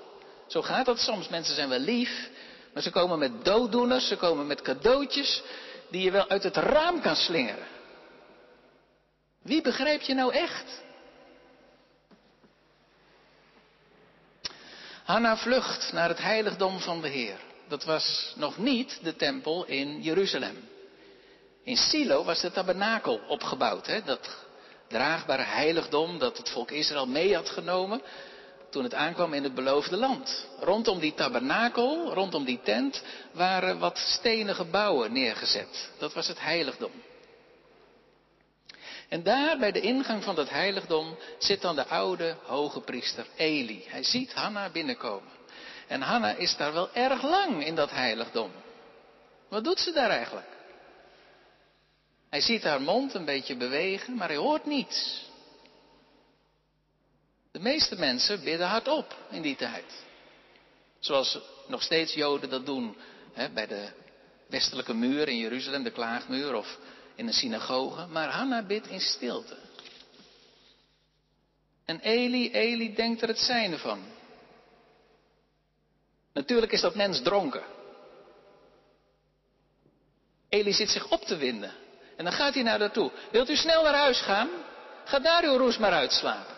Zo 0.48 0.62
gaat 0.62 0.86
dat 0.86 1.00
soms. 1.00 1.28
Mensen 1.28 1.56
zijn 1.56 1.70
wel 1.70 1.80
lief, 1.80 2.30
maar 2.74 2.84
ze 2.84 2.90
komen 2.90 3.20
met 3.20 3.46
dooddoeners, 3.46 4.08
ze 4.08 4.16
komen 4.16 4.48
met 4.48 4.62
cadeautjes 4.62 5.44
die 5.92 6.04
je 6.04 6.12
wel 6.12 6.30
uit 6.30 6.44
het 6.44 6.56
raam 6.56 7.02
kan 7.02 7.16
slingeren. 7.16 7.68
Wie 9.42 9.62
begrijpt 9.62 10.06
je 10.06 10.14
nou 10.14 10.34
echt? 10.34 10.82
Hanna 15.04 15.38
vlucht 15.38 15.94
naar 15.94 16.10
het 16.10 16.22
heiligdom 16.22 16.80
van 16.80 17.02
de 17.02 17.08
Heer. 17.08 17.40
Dat 17.68 17.84
was 17.84 18.34
nog 18.36 18.58
niet 18.58 19.00
de 19.04 19.16
tempel 19.16 19.66
in 19.66 20.02
Jeruzalem. 20.02 20.70
In 21.64 21.78
Silo 21.78 22.24
was 22.24 22.42
de 22.42 22.52
tabernakel 22.52 23.22
opgebouwd. 23.28 23.88
Hè? 23.88 24.04
Dat 24.04 24.46
draagbare 24.88 25.44
heiligdom 25.44 26.20
dat 26.20 26.38
het 26.38 26.50
volk 26.50 26.72
Israël 26.72 27.08
mee 27.08 27.36
had 27.36 27.50
genomen 27.50 28.02
toen 28.72 28.84
het 28.84 28.94
aankwam 28.94 29.34
in 29.34 29.44
het 29.44 29.56
beloofde 29.56 29.98
land. 29.98 30.48
Rondom 30.60 31.00
die 31.00 31.14
tabernakel, 31.14 32.14
rondom 32.14 32.46
die 32.46 32.60
tent, 32.64 33.04
waren 33.32 33.80
wat 33.80 33.98
stenen 33.98 34.56
gebouwen 34.56 35.14
neergezet. 35.14 35.90
Dat 35.98 36.14
was 36.14 36.28
het 36.28 36.40
heiligdom. 36.40 36.92
En 39.10 39.24
daar 39.24 39.58
bij 39.58 39.72
de 39.72 39.82
ingang 39.82 40.24
van 40.24 40.36
dat 40.36 40.50
heiligdom 40.50 41.18
zit 41.38 41.62
dan 41.62 41.76
de 41.76 41.88
oude 41.88 42.36
hoge 42.44 42.80
priester 42.80 43.26
Eli. 43.36 43.84
Hij 43.88 44.04
ziet 44.04 44.34
Hanna 44.34 44.70
binnenkomen. 44.70 45.32
En 45.88 46.02
Hanna 46.02 46.36
is 46.36 46.58
daar 46.58 46.74
wel 46.74 46.90
erg 46.94 47.24
lang 47.24 47.66
in 47.66 47.76
dat 47.76 47.92
heiligdom. 47.92 48.52
Wat 49.50 49.64
doet 49.64 49.80
ze 49.80 49.92
daar 49.92 50.10
eigenlijk? 50.10 50.48
Hij 52.30 52.42
ziet 52.42 52.64
haar 52.64 52.82
mond 52.82 53.14
een 53.14 53.26
beetje 53.26 53.56
bewegen, 53.56 54.16
maar 54.16 54.28
hij 54.28 54.38
hoort 54.38 54.66
niets. 54.66 55.30
De 57.52 57.60
meeste 57.60 57.96
mensen 57.96 58.44
bidden 58.44 58.68
hardop 58.68 59.16
in 59.30 59.42
die 59.42 59.56
tijd. 59.56 60.04
Zoals 61.00 61.40
nog 61.68 61.82
steeds 61.82 62.14
Joden 62.14 62.50
dat 62.50 62.66
doen 62.66 62.98
hè, 63.34 63.50
bij 63.50 63.68
de 63.68 63.90
westelijke 64.48 64.94
muur 64.94 65.28
in 65.28 65.38
Jeruzalem, 65.38 65.84
de 65.84 65.92
klaagmuur 65.92 66.56
of 66.56 66.78
in 67.16 67.28
een 67.28 67.34
synagoge. 67.34 68.06
Maar 68.06 68.30
Hanna 68.30 68.64
bidt 68.64 68.88
in 68.88 69.02
stilte. 69.02 69.58
En 71.86 72.00
Eli, 72.00 72.52
Eli 72.52 72.96
denkt 72.96 73.22
er 73.22 73.28
het 73.28 73.40
zijne 73.40 73.78
van. 73.78 74.04
Natuurlijk 76.34 76.72
is 76.72 76.82
dat 76.82 76.96
mens 76.96 77.22
dronken. 77.22 77.64
Eli 80.50 80.74
zit 80.74 80.90
zich 80.90 81.10
op 81.10 81.22
te 81.22 81.38
winden. 81.38 81.74
En 82.18 82.24
dan 82.24 82.34
gaat 82.34 82.54
hij 82.54 82.64
naar 82.64 82.80
daartoe. 82.80 83.12
Wilt 83.32 83.50
u 83.50 83.56
snel 83.56 83.84
naar 83.84 83.96
huis 83.96 84.22
gaan? 84.22 84.50
Ga 85.06 85.20
daar 85.20 85.44
uw 85.44 85.58
roes 85.58 85.78
maar 85.78 85.92
uitslapen. 85.92 86.56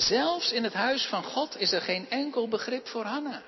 Zelfs 0.00 0.52
in 0.52 0.64
het 0.64 0.72
huis 0.72 1.06
van 1.06 1.24
God 1.24 1.56
is 1.58 1.72
er 1.72 1.80
geen 1.80 2.10
enkel 2.10 2.48
begrip 2.48 2.86
voor 2.86 3.04
Hanna. 3.04 3.42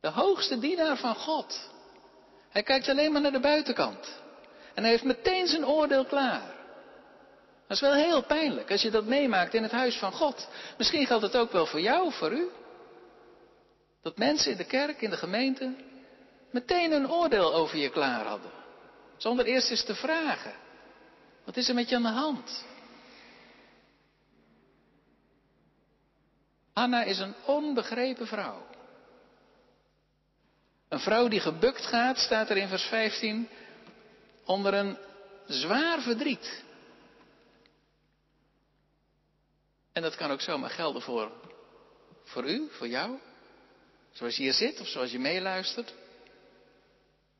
De 0.00 0.08
hoogste 0.08 0.58
dienaar 0.58 0.96
van 0.96 1.14
God. 1.14 1.70
Hij 2.48 2.62
kijkt 2.62 2.88
alleen 2.88 3.12
maar 3.12 3.20
naar 3.20 3.32
de 3.32 3.40
buitenkant. 3.40 4.20
En 4.74 4.82
hij 4.82 4.92
heeft 4.92 5.04
meteen 5.04 5.46
zijn 5.46 5.66
oordeel 5.66 6.04
klaar. 6.04 6.54
Dat 7.66 7.76
is 7.76 7.80
wel 7.80 7.92
heel 7.94 8.22
pijnlijk 8.22 8.70
als 8.70 8.82
je 8.82 8.90
dat 8.90 9.04
meemaakt 9.04 9.54
in 9.54 9.62
het 9.62 9.72
huis 9.72 9.96
van 9.96 10.12
God. 10.12 10.48
Misschien 10.78 11.06
geldt 11.06 11.22
het 11.22 11.36
ook 11.36 11.52
wel 11.52 11.66
voor 11.66 11.80
jou, 11.80 12.12
voor 12.12 12.32
u. 12.32 12.48
Dat 14.02 14.18
mensen 14.18 14.50
in 14.50 14.56
de 14.56 14.64
kerk, 14.64 15.00
in 15.00 15.10
de 15.10 15.16
gemeente, 15.16 15.74
meteen 16.50 16.92
een 16.92 17.10
oordeel 17.10 17.54
over 17.54 17.78
je 17.78 17.90
klaar 17.90 18.26
hadden. 18.26 18.50
Zonder 19.16 19.46
eerst 19.46 19.70
eens 19.70 19.84
te 19.84 19.94
vragen. 19.94 20.52
Wat 21.44 21.56
is 21.56 21.68
er 21.68 21.74
met 21.74 21.88
je 21.88 21.96
aan 21.96 22.02
de 22.02 22.08
hand? 22.08 22.64
Anna 26.78 27.02
is 27.02 27.18
een 27.18 27.34
onbegrepen 27.44 28.26
vrouw. 28.26 28.66
Een 30.88 31.00
vrouw 31.00 31.28
die 31.28 31.40
gebukt 31.40 31.86
gaat, 31.86 32.18
staat 32.18 32.50
er 32.50 32.56
in 32.56 32.68
vers 32.68 32.82
15, 32.82 33.48
onder 34.44 34.74
een 34.74 34.98
zwaar 35.46 36.00
verdriet. 36.00 36.64
En 39.92 40.02
dat 40.02 40.16
kan 40.16 40.30
ook 40.30 40.40
zomaar 40.40 40.70
gelden 40.70 41.02
voor, 41.02 41.32
voor 42.24 42.44
u, 42.44 42.68
voor 42.70 42.88
jou. 42.88 43.18
Zoals 44.12 44.36
je 44.36 44.42
hier 44.42 44.52
zit 44.52 44.80
of 44.80 44.86
zoals 44.86 45.10
je 45.10 45.18
meeluistert. 45.18 45.94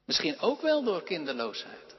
Misschien 0.05 0.39
ook 0.39 0.61
wel 0.61 0.85
door 0.85 1.03
kinderloosheid. 1.03 1.95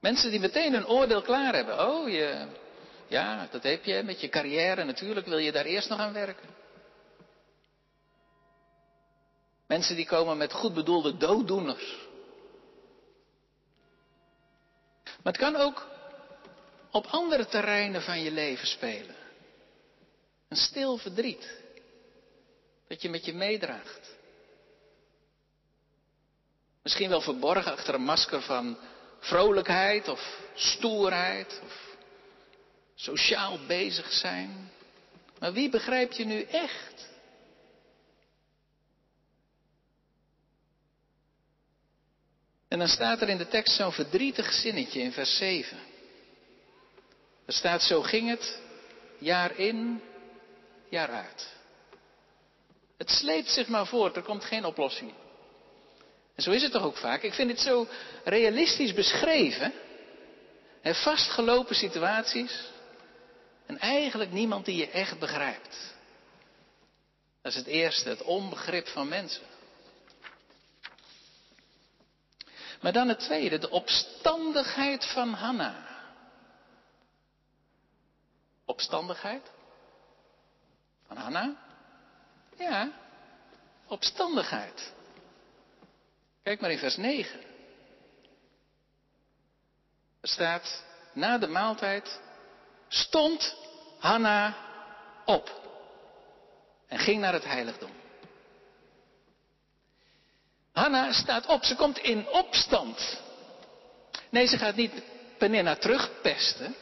Mensen 0.00 0.30
die 0.30 0.40
meteen 0.40 0.74
een 0.74 0.86
oordeel 0.86 1.22
klaar 1.22 1.54
hebben. 1.54 1.88
Oh, 1.88 2.08
je, 2.08 2.46
ja, 3.06 3.48
dat 3.50 3.62
heb 3.62 3.84
je 3.84 4.02
met 4.02 4.20
je 4.20 4.28
carrière. 4.28 4.84
Natuurlijk 4.84 5.26
wil 5.26 5.38
je 5.38 5.52
daar 5.52 5.64
eerst 5.64 5.88
nog 5.88 5.98
aan 5.98 6.12
werken. 6.12 6.48
Mensen 9.66 9.96
die 9.96 10.06
komen 10.06 10.36
met 10.36 10.52
goed 10.52 10.74
bedoelde 10.74 11.16
dooddoeners. 11.16 11.96
Maar 15.04 15.32
het 15.32 15.36
kan 15.36 15.56
ook 15.56 15.86
op 16.90 17.06
andere 17.06 17.46
terreinen 17.46 18.02
van 18.02 18.22
je 18.22 18.30
leven 18.30 18.66
spelen. 18.66 19.14
Een 20.48 20.56
stil 20.56 20.96
verdriet. 20.96 21.62
Dat 22.88 23.02
je 23.02 23.10
met 23.10 23.24
je 23.24 23.34
meedraagt. 23.34 24.14
Misschien 26.82 27.08
wel 27.08 27.20
verborgen 27.20 27.72
achter 27.72 27.94
een 27.94 28.04
masker 28.04 28.42
van 28.42 28.78
vrolijkheid 29.18 30.08
of 30.08 30.38
stoerheid 30.54 31.60
of 31.64 31.83
sociaal 32.94 33.58
bezig 33.66 34.12
zijn. 34.12 34.70
Maar 35.38 35.52
wie 35.52 35.70
begrijpt 35.70 36.16
je 36.16 36.24
nu 36.24 36.42
echt? 36.42 37.08
En 42.68 42.78
dan 42.78 42.88
staat 42.88 43.20
er 43.20 43.28
in 43.28 43.38
de 43.38 43.48
tekst 43.48 43.76
zo'n 43.76 43.92
verdrietig 43.92 44.52
zinnetje 44.52 45.00
in 45.00 45.12
vers 45.12 45.36
7. 45.36 45.78
Er 47.46 47.52
staat, 47.52 47.82
zo 47.82 48.02
ging 48.02 48.28
het, 48.28 48.58
jaar 49.18 49.58
in, 49.58 50.02
jaar 50.88 51.10
uit. 51.10 51.52
Het 52.96 53.10
sleept 53.10 53.50
zich 53.50 53.68
maar 53.68 53.86
voort, 53.86 54.16
er 54.16 54.22
komt 54.22 54.44
geen 54.44 54.64
oplossing. 54.64 55.12
En 56.34 56.42
zo 56.42 56.50
is 56.50 56.62
het 56.62 56.72
toch 56.72 56.82
ook 56.82 56.96
vaak. 56.96 57.22
Ik 57.22 57.34
vind 57.34 57.50
het 57.50 57.60
zo 57.60 57.88
realistisch 58.24 58.94
beschreven. 58.94 59.72
En 60.82 60.94
vastgelopen 60.94 61.74
situaties. 61.74 62.72
En 63.66 63.78
eigenlijk 63.78 64.30
niemand 64.30 64.64
die 64.64 64.76
je 64.76 64.90
echt 64.90 65.18
begrijpt. 65.18 65.94
Dat 67.42 67.52
is 67.52 67.58
het 67.58 67.66
eerste, 67.66 68.08
het 68.08 68.22
onbegrip 68.22 68.88
van 68.88 69.08
mensen. 69.08 69.46
Maar 72.80 72.92
dan 72.92 73.08
het 73.08 73.18
tweede, 73.18 73.58
de 73.58 73.70
opstandigheid 73.70 75.06
van 75.06 75.32
Hanna. 75.32 75.86
Opstandigheid? 78.64 79.50
Van 81.06 81.16
Hanna? 81.16 81.56
Ja, 82.56 82.92
opstandigheid. 83.86 84.92
Kijk 86.42 86.60
maar 86.60 86.70
in 86.70 86.78
vers 86.78 86.96
9. 86.96 87.40
Er 90.20 90.28
staat, 90.28 90.84
na 91.12 91.38
de 91.38 91.46
maaltijd 91.46 92.20
stond 92.94 93.54
Hanna 93.98 94.56
op 95.24 95.60
en 96.86 96.98
ging 96.98 97.20
naar 97.20 97.32
het 97.32 97.44
heiligdom. 97.44 97.90
Hanna 100.72 101.12
staat 101.12 101.46
op, 101.46 101.64
ze 101.64 101.74
komt 101.74 101.98
in 101.98 102.28
opstand. 102.28 103.20
Nee, 104.30 104.46
ze 104.46 104.58
gaat 104.58 104.74
niet 104.74 104.92
Penina 105.38 105.76
terugpesten. 105.76 106.74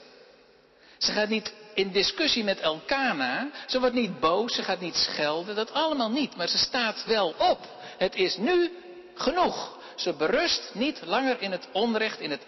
Ze 0.98 1.12
gaat 1.12 1.28
niet 1.28 1.52
in 1.74 1.92
discussie 1.92 2.44
met 2.44 2.60
Elkana. 2.60 3.50
Ze 3.66 3.80
wordt 3.80 3.94
niet 3.94 4.20
boos, 4.20 4.54
ze 4.54 4.62
gaat 4.62 4.80
niet 4.80 4.96
schelden, 4.96 5.54
dat 5.54 5.72
allemaal 5.72 6.10
niet. 6.10 6.36
Maar 6.36 6.48
ze 6.48 6.58
staat 6.58 7.04
wel 7.04 7.34
op. 7.38 7.68
Het 7.98 8.14
is 8.14 8.36
nu 8.36 8.72
genoeg. 9.14 9.78
Ze 9.96 10.12
berust 10.12 10.70
niet 10.72 11.00
langer 11.04 11.40
in 11.40 11.50
het 11.50 11.68
onrecht, 11.72 12.20
in 12.20 12.30
het 12.30 12.46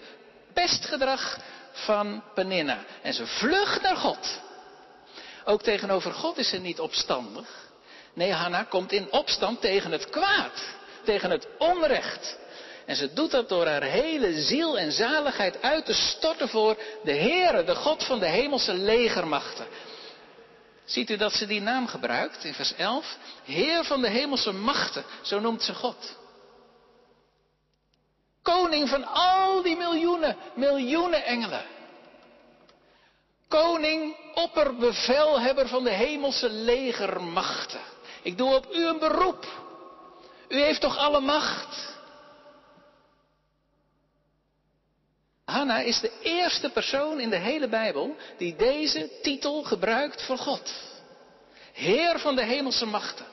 pestgedrag 0.53 1.39
van 1.75 2.23
Penina. 2.35 2.79
En 3.03 3.15
ze 3.15 3.27
vlucht 3.27 3.83
naar 3.83 3.97
God. 3.97 4.41
Ook 5.45 5.63
tegenover 5.63 6.13
God 6.13 6.39
is 6.39 6.49
ze 6.49 6.59
niet 6.59 6.81
opstandig. 6.81 7.49
Nee, 8.15 8.33
Hanna 8.33 8.63
komt 8.63 8.93
in 8.93 9.13
opstand 9.13 9.61
tegen 9.61 9.93
het 9.93 10.11
kwaad, 10.11 10.65
tegen 11.05 11.31
het 11.31 11.47
onrecht. 11.59 12.39
En 12.87 12.97
ze 12.97 13.13
doet 13.13 13.31
dat 13.31 13.49
door 13.49 13.67
haar 13.67 13.83
hele 13.83 14.43
ziel 14.43 14.79
en 14.79 14.93
zaligheid 14.93 15.63
uit 15.63 15.87
te 15.87 15.95
storten 15.95 16.49
voor 16.49 16.77
de 17.03 17.15
Heere, 17.15 17.65
de 17.65 17.75
God 17.75 18.05
van 18.05 18.19
de 18.19 18.27
hemelse 18.27 18.75
legermachten. 18.75 19.67
Ziet 20.85 21.11
u 21.11 21.17
dat 21.17 21.33
ze 21.33 21.47
die 21.47 21.61
naam 21.61 21.87
gebruikt 21.87 22.45
in 22.45 22.55
vers 22.55 22.75
11? 22.75 23.17
Heer 23.45 23.85
van 23.85 24.01
de 24.01 24.09
hemelse 24.09 24.53
machten, 24.53 25.05
zo 25.23 25.41
noemt 25.41 25.63
ze 25.63 25.75
God. 25.75 26.17
Koning 28.45 28.89
van 28.89 29.05
al 29.05 29.63
die 29.63 29.77
miljoenen, 29.77 30.37
miljoenen 30.55 31.25
engelen. 31.25 31.65
Koning, 33.49 34.17
opperbevelhebber 34.35 35.69
van 35.69 35.85
de 35.85 35.91
hemelse 35.91 36.51
legermachten. 36.51 37.81
Ik 38.23 38.39
doe 38.39 38.55
op 38.55 38.67
u 38.73 38.87
een 38.87 38.99
beroep. 38.99 39.47
U 40.49 40.61
heeft 40.61 40.81
toch 40.81 40.97
alle 40.97 41.21
macht? 41.21 41.93
Hanna 45.45 45.79
is 45.79 46.01
de 46.01 46.13
eerste 46.23 46.71
persoon 46.71 47.21
in 47.21 47.31
de 47.31 47.37
hele 47.37 47.69
Bijbel 47.69 48.17
die 48.39 48.57
deze 48.57 49.11
titel 49.23 49.63
gebruikt 49.63 50.23
voor 50.23 50.39
God. 50.39 50.73
Heer 51.73 52.19
van 52.19 52.37
de 52.37 52.45
hemelse 52.45 52.87
machten. 52.87 53.27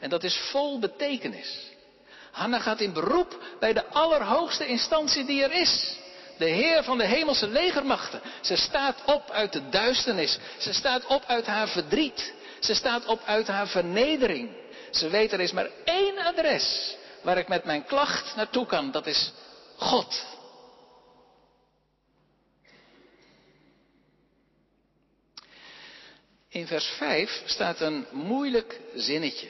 En 0.00 0.10
dat 0.10 0.24
is 0.24 0.36
vol 0.50 0.78
betekenis. 0.78 1.72
Hanna 2.34 2.58
gaat 2.58 2.80
in 2.80 2.92
beroep 2.92 3.42
bij 3.60 3.72
de 3.72 3.86
allerhoogste 3.86 4.66
instantie 4.66 5.24
die 5.24 5.42
er 5.42 5.52
is. 5.52 5.96
De 6.38 6.44
Heer 6.44 6.82
van 6.84 6.98
de 6.98 7.04
hemelse 7.06 7.48
legermachten. 7.48 8.20
Ze 8.40 8.56
staat 8.56 9.04
op 9.04 9.30
uit 9.30 9.52
de 9.52 9.68
duisternis. 9.68 10.38
Ze 10.58 10.72
staat 10.72 11.06
op 11.06 11.24
uit 11.26 11.46
haar 11.46 11.68
verdriet. 11.68 12.34
Ze 12.60 12.74
staat 12.74 13.06
op 13.06 13.20
uit 13.24 13.46
haar 13.46 13.68
vernedering. 13.68 14.50
Ze 14.90 15.08
weet 15.08 15.32
er 15.32 15.40
is 15.40 15.52
maar 15.52 15.68
één 15.84 16.18
adres 16.18 16.96
waar 17.22 17.38
ik 17.38 17.48
met 17.48 17.64
mijn 17.64 17.84
klacht 17.84 18.36
naartoe 18.36 18.66
kan. 18.66 18.90
Dat 18.90 19.06
is 19.06 19.32
God. 19.76 20.24
In 26.48 26.66
vers 26.66 26.86
5 26.86 27.42
staat 27.44 27.80
een 27.80 28.06
moeilijk 28.10 28.80
zinnetje. 28.94 29.48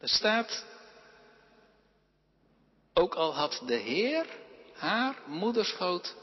Er 0.00 0.08
staat, 0.08 0.64
ook 2.94 3.14
al 3.14 3.34
had 3.34 3.62
de 3.66 3.74
Heer 3.74 4.26
haar 4.74 5.16
moederschoot 5.26 6.14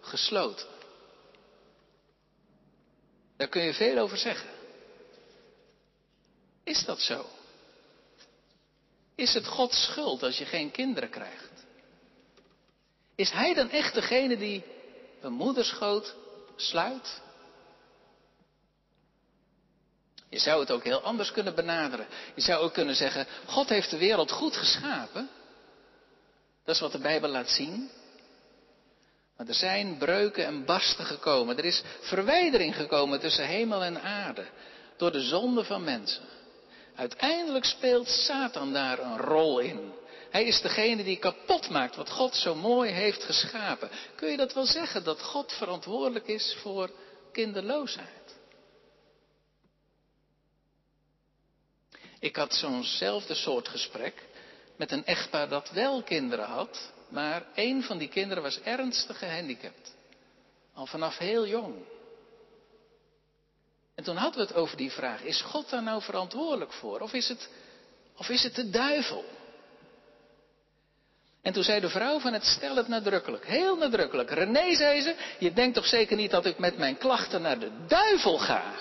gesloten. 0.00 0.66
Daar 3.36 3.48
kun 3.48 3.62
je 3.62 3.74
veel 3.74 3.98
over 3.98 4.16
zeggen. 4.16 4.50
Is 6.64 6.84
dat 6.84 7.00
zo? 7.00 7.26
Is 9.14 9.34
het 9.34 9.46
Gods 9.46 9.82
schuld 9.82 10.22
als 10.22 10.38
je 10.38 10.44
geen 10.44 10.70
kinderen 10.70 11.10
krijgt? 11.10 11.66
Is 13.14 13.30
Hij 13.30 13.54
dan 13.54 13.70
echt 13.70 13.94
degene 13.94 14.36
die 14.36 14.64
een 15.20 15.32
moederschoot 15.32 16.14
sluit? 16.56 17.20
Je 20.30 20.38
zou 20.38 20.60
het 20.60 20.70
ook 20.70 20.84
heel 20.84 21.00
anders 21.00 21.32
kunnen 21.32 21.54
benaderen. 21.54 22.06
Je 22.34 22.42
zou 22.42 22.62
ook 22.62 22.72
kunnen 22.72 22.94
zeggen, 22.94 23.26
God 23.46 23.68
heeft 23.68 23.90
de 23.90 23.98
wereld 23.98 24.30
goed 24.30 24.56
geschapen. 24.56 25.28
Dat 26.64 26.74
is 26.74 26.80
wat 26.80 26.92
de 26.92 26.98
Bijbel 26.98 27.30
laat 27.30 27.50
zien. 27.50 27.90
Maar 29.36 29.46
er 29.46 29.54
zijn 29.54 29.98
breuken 29.98 30.44
en 30.44 30.64
barsten 30.64 31.04
gekomen. 31.04 31.58
Er 31.58 31.64
is 31.64 31.82
verwijdering 32.00 32.76
gekomen 32.76 33.20
tussen 33.20 33.46
hemel 33.46 33.82
en 33.82 34.02
aarde. 34.02 34.46
Door 34.96 35.12
de 35.12 35.20
zonde 35.20 35.64
van 35.64 35.84
mensen. 35.84 36.22
Uiteindelijk 36.94 37.64
speelt 37.64 38.08
Satan 38.08 38.72
daar 38.72 38.98
een 38.98 39.18
rol 39.18 39.58
in. 39.58 39.92
Hij 40.30 40.44
is 40.44 40.60
degene 40.60 41.04
die 41.04 41.18
kapot 41.18 41.68
maakt 41.70 41.96
wat 41.96 42.10
God 42.10 42.36
zo 42.36 42.54
mooi 42.54 42.90
heeft 42.90 43.24
geschapen. 43.24 43.90
Kun 44.14 44.30
je 44.30 44.36
dat 44.36 44.54
wel 44.54 44.66
zeggen, 44.66 45.04
dat 45.04 45.22
God 45.22 45.52
verantwoordelijk 45.52 46.26
is 46.26 46.56
voor 46.60 46.90
kinderloosheid? 47.32 48.17
Ik 52.20 52.36
had 52.36 52.54
zo'nzelfde 52.54 53.34
soort 53.34 53.68
gesprek 53.68 54.26
met 54.76 54.92
een 54.92 55.04
echtpaar 55.04 55.48
dat 55.48 55.70
wel 55.70 56.02
kinderen 56.02 56.46
had, 56.46 56.92
maar 57.08 57.46
een 57.54 57.82
van 57.82 57.98
die 57.98 58.08
kinderen 58.08 58.42
was 58.42 58.60
ernstig 58.60 59.18
gehandicapt. 59.18 59.94
Al 60.74 60.86
vanaf 60.86 61.18
heel 61.18 61.46
jong. 61.46 61.74
En 63.94 64.04
toen 64.04 64.16
hadden 64.16 64.40
we 64.40 64.46
het 64.46 64.56
over 64.56 64.76
die 64.76 64.90
vraag, 64.90 65.22
is 65.22 65.40
God 65.40 65.70
daar 65.70 65.82
nou 65.82 66.02
verantwoordelijk 66.02 66.72
voor? 66.72 67.00
Of 67.00 67.12
is 67.12 67.28
het, 67.28 67.48
of 68.16 68.28
is 68.28 68.42
het 68.42 68.54
de 68.54 68.70
duivel? 68.70 69.24
En 71.42 71.52
toen 71.52 71.62
zei 71.62 71.80
de 71.80 71.88
vrouw 71.88 72.18
van 72.18 72.32
het 72.32 72.44
stel 72.44 72.76
het 72.76 72.88
nadrukkelijk, 72.88 73.46
heel 73.46 73.76
nadrukkelijk. 73.76 74.30
René 74.30 74.74
zei 74.74 75.00
ze, 75.00 75.14
je 75.38 75.52
denkt 75.52 75.74
toch 75.74 75.86
zeker 75.86 76.16
niet 76.16 76.30
dat 76.30 76.46
ik 76.46 76.58
met 76.58 76.78
mijn 76.78 76.98
klachten 76.98 77.42
naar 77.42 77.58
de 77.58 77.70
duivel 77.86 78.38
ga? 78.38 78.74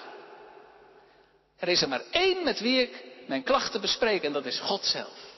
Er 1.58 1.67
is 1.67 1.82
er 1.82 1.88
maar 1.89 2.04
één 2.12 2.43
met 2.43 2.60
wie 2.60 2.82
ik 2.82 3.04
mijn 3.27 3.43
klachten 3.43 3.81
bespreek 3.81 4.23
en 4.23 4.33
dat 4.33 4.45
is 4.45 4.59
God 4.59 4.85
zelf. 4.85 5.35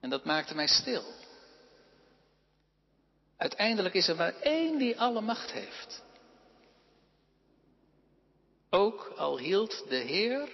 En 0.00 0.10
dat 0.10 0.24
maakte 0.24 0.54
mij 0.54 0.66
stil. 0.66 1.04
Uiteindelijk 3.36 3.94
is 3.94 4.08
er 4.08 4.16
maar 4.16 4.34
één 4.40 4.78
die 4.78 5.00
alle 5.00 5.20
macht 5.20 5.52
heeft. 5.52 6.02
Ook 8.70 9.12
al 9.16 9.38
hield 9.38 9.84
de 9.88 9.96
Heer 9.96 10.48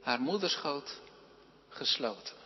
haar 0.00 0.20
moederschoot 0.20 1.00
gesloten. 1.68 2.36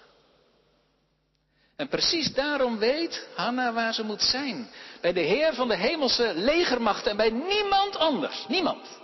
En 1.77 1.89
precies 1.89 2.35
daarom 2.35 2.79
weet 2.79 3.29
Hanna 3.35 3.73
waar 3.73 3.95
ze 3.95 4.03
moet 4.03 4.23
zijn. 4.23 4.71
Bij 5.01 5.13
de 5.13 5.21
Heer 5.21 5.55
van 5.55 5.69
de 5.69 5.77
hemelse 5.77 6.33
legermacht 6.35 7.07
en 7.07 7.17
bij 7.17 7.31
niemand 7.31 7.97
anders. 7.97 8.45
Niemand. 8.49 9.01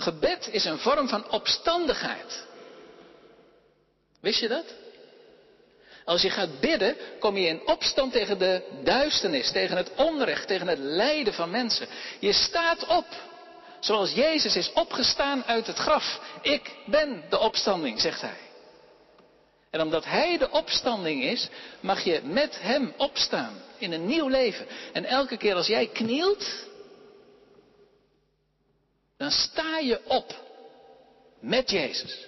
Gebed 0.00 0.48
is 0.52 0.64
een 0.64 0.78
vorm 0.78 1.08
van 1.08 1.30
opstandigheid. 1.30 2.46
Wist 4.20 4.40
je 4.40 4.48
dat? 4.48 4.64
Als 6.04 6.22
je 6.22 6.30
gaat 6.30 6.60
bidden, 6.60 6.96
kom 7.18 7.36
je 7.36 7.46
in 7.46 7.66
opstand 7.66 8.12
tegen 8.12 8.38
de 8.38 8.62
duisternis, 8.84 9.52
tegen 9.52 9.76
het 9.76 9.90
onrecht, 9.96 10.46
tegen 10.46 10.66
het 10.66 10.78
lijden 10.78 11.34
van 11.34 11.50
mensen. 11.50 11.88
Je 12.18 12.32
staat 12.32 12.86
op, 12.86 13.06
zoals 13.80 14.12
Jezus 14.12 14.56
is 14.56 14.72
opgestaan 14.72 15.44
uit 15.44 15.66
het 15.66 15.76
graf. 15.76 16.20
Ik 16.42 16.76
ben 16.86 17.24
de 17.28 17.38
opstanding, 17.38 18.00
zegt 18.00 18.20
hij. 18.20 18.38
En 19.70 19.80
omdat 19.80 20.04
Hij 20.04 20.38
de 20.38 20.50
opstanding 20.50 21.22
is, 21.22 21.48
mag 21.80 22.04
je 22.04 22.20
met 22.24 22.60
Hem 22.60 22.92
opstaan 22.96 23.62
in 23.78 23.92
een 23.92 24.06
nieuw 24.06 24.28
leven. 24.28 24.66
En 24.92 25.04
elke 25.04 25.36
keer 25.36 25.54
als 25.54 25.66
jij 25.66 25.86
knielt, 25.86 26.66
dan 29.18 29.30
sta 29.30 29.78
je 29.78 30.00
op 30.06 30.34
met 31.40 31.70
Jezus. 31.70 32.26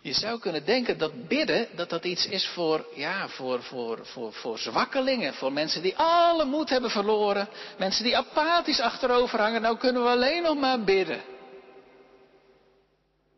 Je 0.00 0.12
zou 0.12 0.40
kunnen 0.40 0.64
denken 0.64 0.98
dat 0.98 1.28
bidden, 1.28 1.68
dat 1.76 1.90
dat 1.90 2.04
iets 2.04 2.26
is 2.26 2.46
voor, 2.46 2.86
ja, 2.94 3.28
voor, 3.28 3.62
voor, 3.62 4.06
voor, 4.06 4.32
voor 4.32 4.58
zwakkelingen, 4.58 5.34
voor 5.34 5.52
mensen 5.52 5.82
die 5.82 5.96
alle 5.96 6.44
moed 6.44 6.68
hebben 6.68 6.90
verloren, 6.90 7.48
mensen 7.78 8.04
die 8.04 8.16
apathisch 8.16 8.80
achterover 8.80 9.40
hangen, 9.40 9.62
nou 9.62 9.76
kunnen 9.76 10.02
we 10.02 10.08
alleen 10.08 10.42
nog 10.42 10.58
maar 10.58 10.84
bidden. 10.84 11.22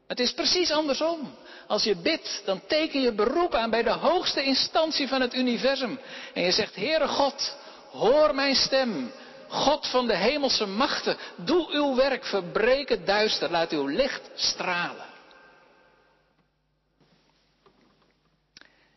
Het 0.06 0.20
is 0.20 0.32
precies 0.32 0.70
andersom. 0.70 1.34
Als 1.66 1.84
je 1.84 1.96
bidt, 1.96 2.42
dan 2.44 2.66
teken 2.66 3.00
je 3.00 3.12
beroep 3.12 3.54
aan 3.54 3.70
bij 3.70 3.82
de 3.82 3.90
hoogste 3.90 4.42
instantie 4.42 5.08
van 5.08 5.20
het 5.20 5.34
universum. 5.34 6.00
En 6.34 6.42
je 6.42 6.52
zegt, 6.52 6.76
Heere 6.76 7.08
God, 7.08 7.56
hoor 7.90 8.34
mijn 8.34 8.54
stem. 8.54 9.12
God 9.54 9.86
van 9.86 10.06
de 10.06 10.16
hemelse 10.16 10.66
machten, 10.66 11.16
doe 11.36 11.70
uw 11.70 11.94
werk, 11.94 12.24
verbreek 12.24 12.88
het 12.88 13.06
duister, 13.06 13.50
laat 13.50 13.70
uw 13.70 13.86
licht 13.86 14.30
stralen. 14.34 15.06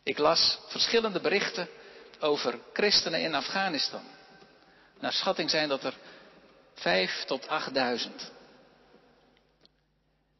Ik 0.02 0.18
las 0.18 0.58
verschillende 0.66 1.20
berichten 1.20 1.68
over 2.20 2.58
christenen 2.72 3.20
in 3.20 3.34
Afghanistan. 3.34 4.02
Naar 5.00 5.12
schatting 5.12 5.50
zijn 5.50 5.68
dat 5.68 5.84
er 5.84 5.94
vijf 6.74 7.24
tot 7.24 7.48
achtduizend. 7.48 8.30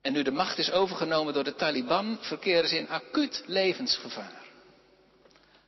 En 0.03 0.13
nu 0.13 0.23
de 0.23 0.31
macht 0.31 0.59
is 0.59 0.71
overgenomen 0.71 1.35
door 1.35 1.45
de 1.45 1.55
Taliban, 1.55 2.19
verkeren 2.21 2.69
ze 2.69 2.79
in 2.79 2.89
acuut 2.89 3.43
levensgevaar. 3.47 4.43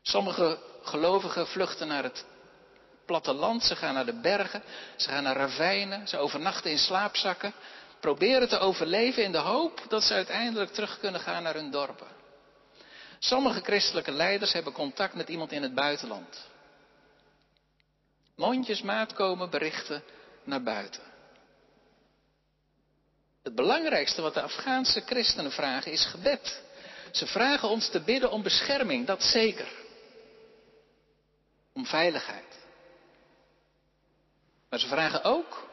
Sommige 0.02 0.58
gelovigen 0.82 1.46
vluchten 1.46 1.88
naar 1.88 2.02
het 2.02 2.24
platteland, 3.10 3.64
ze 3.64 3.76
gaan 3.76 3.94
naar 3.94 4.06
de 4.06 4.20
bergen, 4.20 4.62
ze 4.96 5.08
gaan 5.08 5.22
naar 5.22 5.36
ravijnen, 5.36 6.08
ze 6.08 6.18
overnachten 6.18 6.70
in 6.70 6.78
slaapzakken, 6.78 7.52
proberen 8.00 8.48
te 8.48 8.58
overleven 8.58 9.22
in 9.24 9.32
de 9.32 9.38
hoop 9.38 9.84
dat 9.88 10.02
ze 10.02 10.14
uiteindelijk 10.14 10.72
terug 10.72 10.98
kunnen 10.98 11.20
gaan 11.20 11.42
naar 11.42 11.54
hun 11.54 11.70
dorpen. 11.70 12.06
Sommige 13.18 13.60
christelijke 13.60 14.10
leiders 14.12 14.52
hebben 14.52 14.72
contact 14.72 15.14
met 15.14 15.28
iemand 15.28 15.52
in 15.52 15.62
het 15.62 15.74
buitenland. 15.74 16.48
Mondjesmaat 18.36 19.12
komen 19.12 19.50
berichten 19.50 20.02
naar 20.44 20.62
buiten. 20.62 21.02
Het 23.42 23.54
belangrijkste 23.54 24.22
wat 24.22 24.34
de 24.34 24.42
Afghaanse 24.42 25.00
christenen 25.00 25.52
vragen 25.52 25.92
is 25.92 26.06
gebed. 26.06 26.62
Ze 27.12 27.26
vragen 27.26 27.68
ons 27.68 27.88
te 27.88 28.00
bidden 28.00 28.30
om 28.30 28.42
bescherming, 28.42 29.06
dat 29.06 29.22
zeker. 29.22 29.68
Om 31.72 31.86
veiligheid. 31.86 32.59
Maar 34.70 34.78
ze 34.78 34.88
vragen 34.88 35.24
ook, 35.24 35.68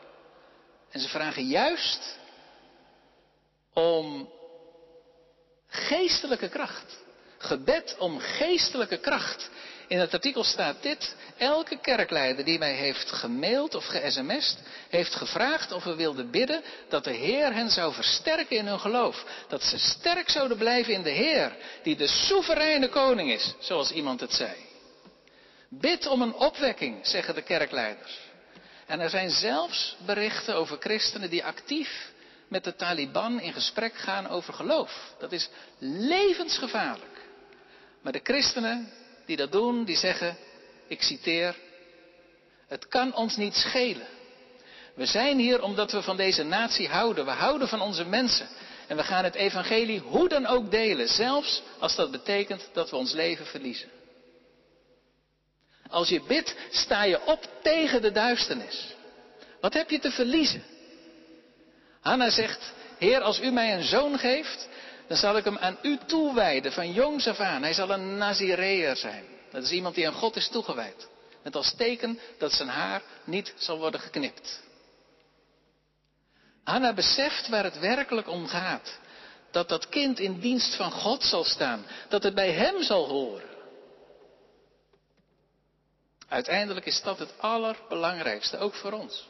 en 0.90 1.00
ze 1.00 1.08
vragen 1.08 1.48
juist, 1.48 2.18
om 3.74 4.30
geestelijke 5.68 6.50
kracht. 6.50 7.06
Gebed 7.38 7.96
om 8.00 8.20
geestelijke 8.20 8.98
kracht. 8.98 9.50
In 9.88 10.00
het 10.00 10.14
artikel 10.14 10.44
staat 10.44 10.82
dit. 10.82 11.16
Elke 11.38 11.80
kerkleider 11.80 12.46
die 12.46 12.60
mij 12.60 12.74
heeft 12.74 13.12
gemaild 13.12 13.76
of 13.76 13.86
ge-sms'd, 13.86 14.60
heeft 14.90 15.16
gevraagd 15.16 15.72
of 15.72 15.84
we 15.84 15.96
wilden 15.96 16.32
bidden 16.32 16.64
dat 16.90 17.04
de 17.04 17.14
Heer 17.14 17.54
hen 17.54 17.70
zou 17.70 17.94
versterken 17.94 18.58
in 18.58 18.68
hun 18.68 18.80
geloof. 18.80 19.26
Dat 19.48 19.64
ze 19.64 19.78
sterk 19.78 20.30
zouden 20.30 20.58
blijven 20.58 20.94
in 20.94 21.04
de 21.04 21.10
Heer, 21.10 21.56
die 21.84 21.96
de 21.96 22.08
soevereine 22.08 22.90
koning 22.90 23.32
is, 23.32 23.54
zoals 23.60 23.92
iemand 23.92 24.20
het 24.20 24.34
zei. 24.34 24.54
Bid 25.70 26.08
om 26.08 26.22
een 26.22 26.34
opwekking, 26.34 27.08
zeggen 27.08 27.36
de 27.36 27.42
kerkleiders. 27.42 28.27
En 28.88 29.00
er 29.00 29.10
zijn 29.10 29.30
zelfs 29.30 29.96
berichten 30.06 30.56
over 30.56 30.78
christenen 30.80 31.30
die 31.30 31.46
actief 31.46 32.12
met 32.48 32.64
de 32.64 32.76
Taliban 32.76 33.40
in 33.40 33.54
gesprek 33.54 33.94
gaan 33.96 34.28
over 34.28 34.54
geloof. 34.54 35.14
Dat 35.20 35.32
is 35.32 35.50
levensgevaarlijk. 35.80 37.22
Maar 38.02 38.12
de 38.12 38.20
christenen 38.24 38.92
die 39.26 39.38
dat 39.38 39.52
doen, 39.52 39.84
die 39.84 39.98
zeggen, 39.98 40.38
ik 40.88 41.02
citeer, 41.02 41.56
het 42.68 42.88
kan 42.88 43.16
ons 43.16 43.36
niet 43.36 43.56
schelen. 43.56 44.08
We 44.96 45.06
zijn 45.06 45.38
hier 45.38 45.62
omdat 45.62 45.92
we 45.92 46.02
van 46.02 46.18
deze 46.18 46.44
natie 46.44 46.88
houden. 46.88 47.26
We 47.26 47.32
houden 47.32 47.68
van 47.68 47.82
onze 47.82 48.06
mensen. 48.06 48.48
En 48.88 48.98
we 48.98 49.04
gaan 49.04 49.24
het 49.24 49.36
evangelie 49.36 50.00
hoe 50.00 50.30
dan 50.30 50.46
ook 50.46 50.72
delen, 50.72 51.08
zelfs 51.08 51.62
als 51.80 51.96
dat 51.96 52.12
betekent 52.12 52.70
dat 52.74 52.90
we 52.90 52.96
ons 52.96 53.14
leven 53.14 53.46
verliezen. 53.46 53.90
Als 55.90 56.10
je 56.10 56.22
bidt, 56.22 56.56
sta 56.72 57.04
je 57.04 57.26
op 57.26 57.50
tegen 57.62 58.02
de 58.02 58.12
duisternis. 58.12 58.96
Wat 59.62 59.74
heb 59.74 59.90
je 59.90 60.00
te 60.00 60.12
verliezen? 60.12 60.64
Hanna 62.02 62.30
zegt, 62.30 62.74
Heer, 62.98 63.22
als 63.22 63.40
u 63.40 63.52
mij 63.52 63.74
een 63.74 63.84
zoon 63.84 64.20
geeft, 64.20 64.68
dan 65.08 65.18
zal 65.18 65.38
ik 65.38 65.44
hem 65.44 65.58
aan 65.58 65.78
u 65.82 65.98
toewijden 66.06 66.72
van 66.72 66.94
jongs 66.94 67.28
af 67.28 67.40
aan. 67.40 67.62
Hij 67.62 67.74
zal 67.74 67.90
een 67.90 68.18
Nazireër 68.18 68.96
zijn. 68.96 69.24
Dat 69.52 69.64
is 69.64 69.72
iemand 69.72 69.96
die 69.96 70.08
aan 70.08 70.14
God 70.14 70.36
is 70.36 70.50
toegewijd. 70.50 71.08
Met 71.44 71.56
als 71.56 71.74
teken 71.76 72.20
dat 72.38 72.52
zijn 72.54 72.68
haar 72.68 73.02
niet 73.24 73.54
zal 73.58 73.78
worden 73.78 74.00
geknipt. 74.00 74.62
Hanna 76.64 76.94
beseft 76.94 77.48
waar 77.48 77.64
het 77.64 77.80
werkelijk 77.80 78.28
om 78.28 78.48
gaat. 78.48 79.00
Dat 79.52 79.70
dat 79.70 79.90
kind 79.90 80.20
in 80.20 80.40
dienst 80.40 80.76
van 80.76 80.92
God 80.92 81.24
zal 81.24 81.44
staan. 81.44 81.86
Dat 82.10 82.24
het 82.24 82.36
bij 82.36 82.52
hem 82.52 82.84
zal 82.84 83.08
horen. 83.08 83.57
Uiteindelijk 86.28 86.86
is 86.86 87.02
dat 87.02 87.20
het 87.20 87.40
allerbelangrijkste, 87.40 88.58
ook 88.58 88.74
voor 88.74 88.92
ons. 88.92 89.28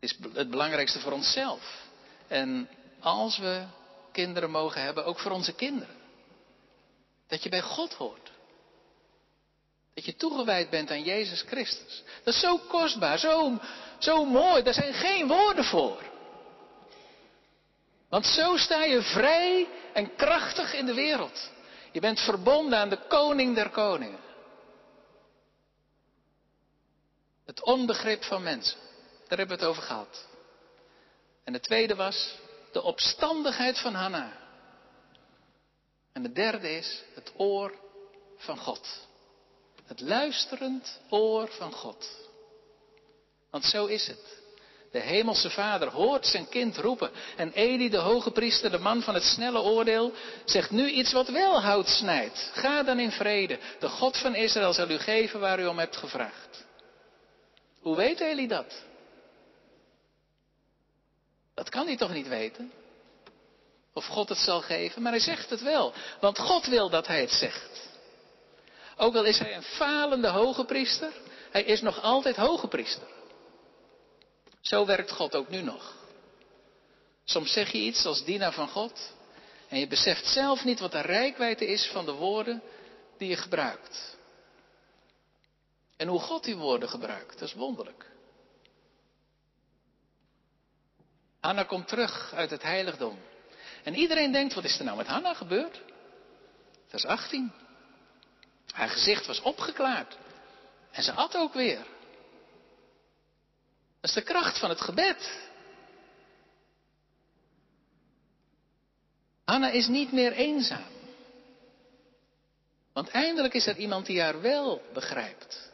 Het 0.00 0.10
is 0.10 0.16
het 0.34 0.50
belangrijkste 0.50 1.00
voor 1.00 1.12
onszelf. 1.12 1.82
En 2.28 2.68
als 3.00 3.38
we 3.38 3.64
kinderen 4.12 4.50
mogen 4.50 4.82
hebben, 4.82 5.04
ook 5.04 5.18
voor 5.18 5.30
onze 5.30 5.52
kinderen. 5.54 5.96
Dat 7.28 7.42
je 7.42 7.48
bij 7.48 7.60
God 7.60 7.94
hoort. 7.94 8.30
Dat 9.94 10.04
je 10.04 10.16
toegewijd 10.16 10.70
bent 10.70 10.90
aan 10.90 11.02
Jezus 11.02 11.42
Christus. 11.42 12.02
Dat 12.24 12.34
is 12.34 12.40
zo 12.40 12.58
kostbaar, 12.58 13.18
zo, 13.18 13.60
zo 13.98 14.24
mooi. 14.24 14.62
Daar 14.62 14.74
zijn 14.74 14.94
geen 14.94 15.28
woorden 15.28 15.64
voor. 15.64 16.02
Want 18.08 18.26
zo 18.26 18.56
sta 18.56 18.84
je 18.84 19.02
vrij 19.02 19.68
en 19.92 20.16
krachtig 20.16 20.74
in 20.74 20.86
de 20.86 20.94
wereld. 20.94 21.50
Je 21.92 22.00
bent 22.00 22.20
verbonden 22.20 22.78
aan 22.78 22.88
de 22.88 23.06
koning 23.08 23.54
der 23.54 23.70
koningen. 23.70 24.18
Het 27.44 27.62
onbegrip 27.62 28.24
van 28.24 28.42
mensen. 28.42 28.78
Daar 29.28 29.38
hebben 29.38 29.58
we 29.58 29.62
het 29.62 29.72
over 29.72 29.82
gehad. 29.82 30.26
En 31.44 31.52
de 31.52 31.60
tweede 31.60 31.94
was 31.94 32.38
de 32.72 32.82
opstandigheid 32.82 33.78
van 33.78 33.94
Hanna. 33.94 34.32
En 36.12 36.22
de 36.22 36.32
derde 36.32 36.76
is 36.76 37.02
het 37.14 37.32
oor 37.36 37.74
van 38.36 38.58
God. 38.58 39.08
Het 39.84 40.00
luisterend 40.00 41.00
oor 41.08 41.48
van 41.48 41.72
God. 41.72 42.28
Want 43.50 43.64
zo 43.64 43.86
is 43.86 44.06
het. 44.06 44.39
De 44.90 44.98
hemelse 44.98 45.50
vader 45.50 45.88
hoort 45.88 46.26
zijn 46.26 46.48
kind 46.48 46.76
roepen. 46.76 47.10
En 47.36 47.52
Eli, 47.52 47.90
de 47.90 47.96
hoge 47.96 48.30
priester, 48.30 48.70
de 48.70 48.78
man 48.78 49.02
van 49.02 49.14
het 49.14 49.22
snelle 49.22 49.60
oordeel, 49.60 50.12
zegt 50.44 50.70
nu 50.70 50.90
iets 50.90 51.12
wat 51.12 51.28
wel 51.28 51.62
hout 51.62 51.88
snijdt. 51.88 52.50
Ga 52.54 52.82
dan 52.82 52.98
in 52.98 53.10
vrede. 53.10 53.58
De 53.78 53.88
God 53.88 54.16
van 54.16 54.34
Israël 54.34 54.72
zal 54.72 54.90
u 54.90 54.98
geven 54.98 55.40
waar 55.40 55.60
u 55.60 55.66
om 55.66 55.78
hebt 55.78 55.96
gevraagd. 55.96 56.64
Hoe 57.80 57.96
weet 57.96 58.20
Eli 58.20 58.46
dat? 58.46 58.82
Dat 61.54 61.68
kan 61.68 61.86
hij 61.86 61.96
toch 61.96 62.12
niet 62.12 62.28
weten? 62.28 62.72
Of 63.94 64.06
God 64.06 64.28
het 64.28 64.38
zal 64.38 64.60
geven, 64.60 65.02
maar 65.02 65.12
hij 65.12 65.20
zegt 65.20 65.50
het 65.50 65.62
wel. 65.62 65.92
Want 66.20 66.38
God 66.38 66.66
wil 66.66 66.90
dat 66.90 67.06
hij 67.06 67.20
het 67.20 67.32
zegt. 67.32 67.88
Ook 68.96 69.14
al 69.14 69.24
is 69.24 69.38
hij 69.38 69.56
een 69.56 69.62
falende 69.62 70.28
hoge 70.28 70.64
priester, 70.64 71.12
hij 71.50 71.62
is 71.62 71.80
nog 71.80 72.02
altijd 72.02 72.36
hoge 72.36 72.68
priester. 72.68 73.06
Zo 74.70 74.86
werkt 74.86 75.10
God 75.10 75.34
ook 75.34 75.48
nu 75.48 75.62
nog. 75.62 75.94
Soms 77.24 77.52
zeg 77.52 77.72
je 77.72 77.78
iets 77.78 78.06
als 78.06 78.24
dienaar 78.24 78.52
van 78.52 78.68
God 78.68 79.12
en 79.68 79.78
je 79.78 79.86
beseft 79.86 80.26
zelf 80.26 80.64
niet 80.64 80.80
wat 80.80 80.92
de 80.92 81.00
rijkwijde 81.00 81.66
is 81.66 81.86
van 81.86 82.04
de 82.04 82.12
woorden 82.12 82.62
die 83.18 83.28
je 83.28 83.36
gebruikt. 83.36 84.16
En 85.96 86.08
hoe 86.08 86.20
God 86.20 86.44
die 86.44 86.56
woorden 86.56 86.88
gebruikt, 86.88 87.38
dat 87.38 87.48
is 87.48 87.54
wonderlijk. 87.54 88.06
Hanna 91.40 91.62
komt 91.62 91.88
terug 91.88 92.32
uit 92.34 92.50
het 92.50 92.62
heiligdom. 92.62 93.18
En 93.82 93.94
iedereen 93.94 94.32
denkt, 94.32 94.54
wat 94.54 94.64
is 94.64 94.78
er 94.78 94.84
nou 94.84 94.96
met 94.96 95.06
Hanna 95.06 95.34
gebeurd? 95.34 95.80
Vers 96.86 97.04
18. 97.04 97.52
Haar 98.72 98.88
gezicht 98.88 99.26
was 99.26 99.40
opgeklaard. 99.40 100.16
En 100.90 101.02
ze 101.02 101.12
at 101.12 101.36
ook 101.36 101.54
weer. 101.54 101.86
Dat 104.00 104.10
is 104.10 104.16
de 104.16 104.22
kracht 104.22 104.58
van 104.58 104.68
het 104.68 104.80
gebed. 104.80 105.48
Hanna 109.44 109.70
is 109.70 109.86
niet 109.86 110.12
meer 110.12 110.32
eenzaam. 110.32 110.98
Want 112.92 113.08
eindelijk 113.08 113.54
is 113.54 113.66
er 113.66 113.76
iemand 113.76 114.06
die 114.06 114.20
haar 114.20 114.40
wel 114.40 114.82
begrijpt. 114.92 115.70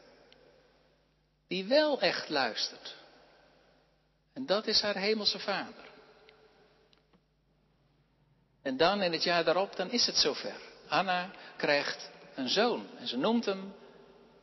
Die 1.49 1.65
wel 1.65 2.01
echt 2.01 2.29
luistert. 2.29 2.95
En 4.33 4.47
dat 4.47 4.67
is 4.67 4.81
haar 4.81 4.97
hemelse 4.97 5.39
vader. 5.39 5.85
En 8.62 8.77
dan 8.77 9.03
in 9.03 9.12
het 9.12 9.23
jaar 9.23 9.45
daarop, 9.45 9.77
dan 9.77 9.91
is 9.91 10.07
het 10.07 10.17
zover. 10.17 10.61
Anna 10.89 11.31
krijgt 11.57 12.11
een 12.35 12.49
zoon 12.49 12.87
en 12.99 13.09
ze 13.09 13.17
noemt 13.17 13.45
hem 13.45 13.75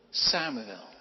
Samuel. 0.09 0.92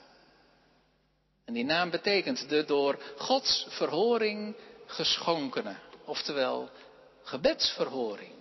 En 1.52 1.58
die 1.58 1.66
naam 1.66 1.90
betekent 1.90 2.48
de 2.48 2.64
door 2.64 3.02
Gods 3.16 3.66
verhoring 3.68 4.56
geschonkene, 4.86 5.76
oftewel 6.04 6.70
gebedsverhoring. 7.22 8.32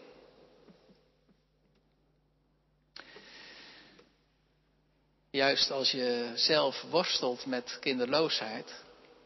Juist 5.29 5.71
als 5.71 5.91
je 5.91 6.31
zelf 6.35 6.81
worstelt 6.89 7.45
met 7.45 7.77
kinderloosheid, 7.79 8.73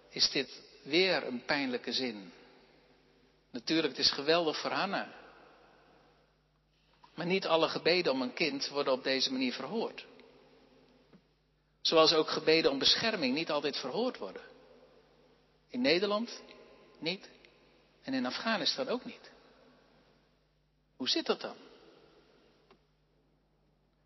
is 0.10 0.30
dit 0.32 0.62
weer 0.84 1.28
een 1.28 1.46
pijnlijke 1.46 1.94
zin. 1.94 2.32
Natuurlijk, 3.52 3.98
het 3.98 4.06
is 4.06 4.12
geweldig 4.12 4.58
voor 4.58 4.72
Hanna. 4.72 5.14
Maar 7.16 7.26
niet 7.26 7.48
alle 7.48 7.68
gebeden 7.68 8.12
om 8.12 8.22
een 8.22 8.34
kind 8.34 8.68
worden 8.68 8.94
op 8.94 9.04
deze 9.04 9.32
manier 9.32 9.54
verhoord. 9.54 10.06
Zoals 11.86 12.14
ook 12.14 12.30
gebeden 12.30 12.72
om 12.72 12.80
bescherming 12.80 13.34
niet 13.34 13.52
altijd 13.52 13.78
verhoord 13.78 14.18
worden. 14.18 14.42
In 15.70 15.82
Nederland 15.82 16.42
niet 17.00 17.30
en 18.04 18.14
in 18.14 18.26
Afghanistan 18.26 18.88
ook 18.88 19.06
niet. 19.06 19.32
Hoe 20.96 21.10
zit 21.10 21.26
dat 21.26 21.42
dan? 21.42 21.56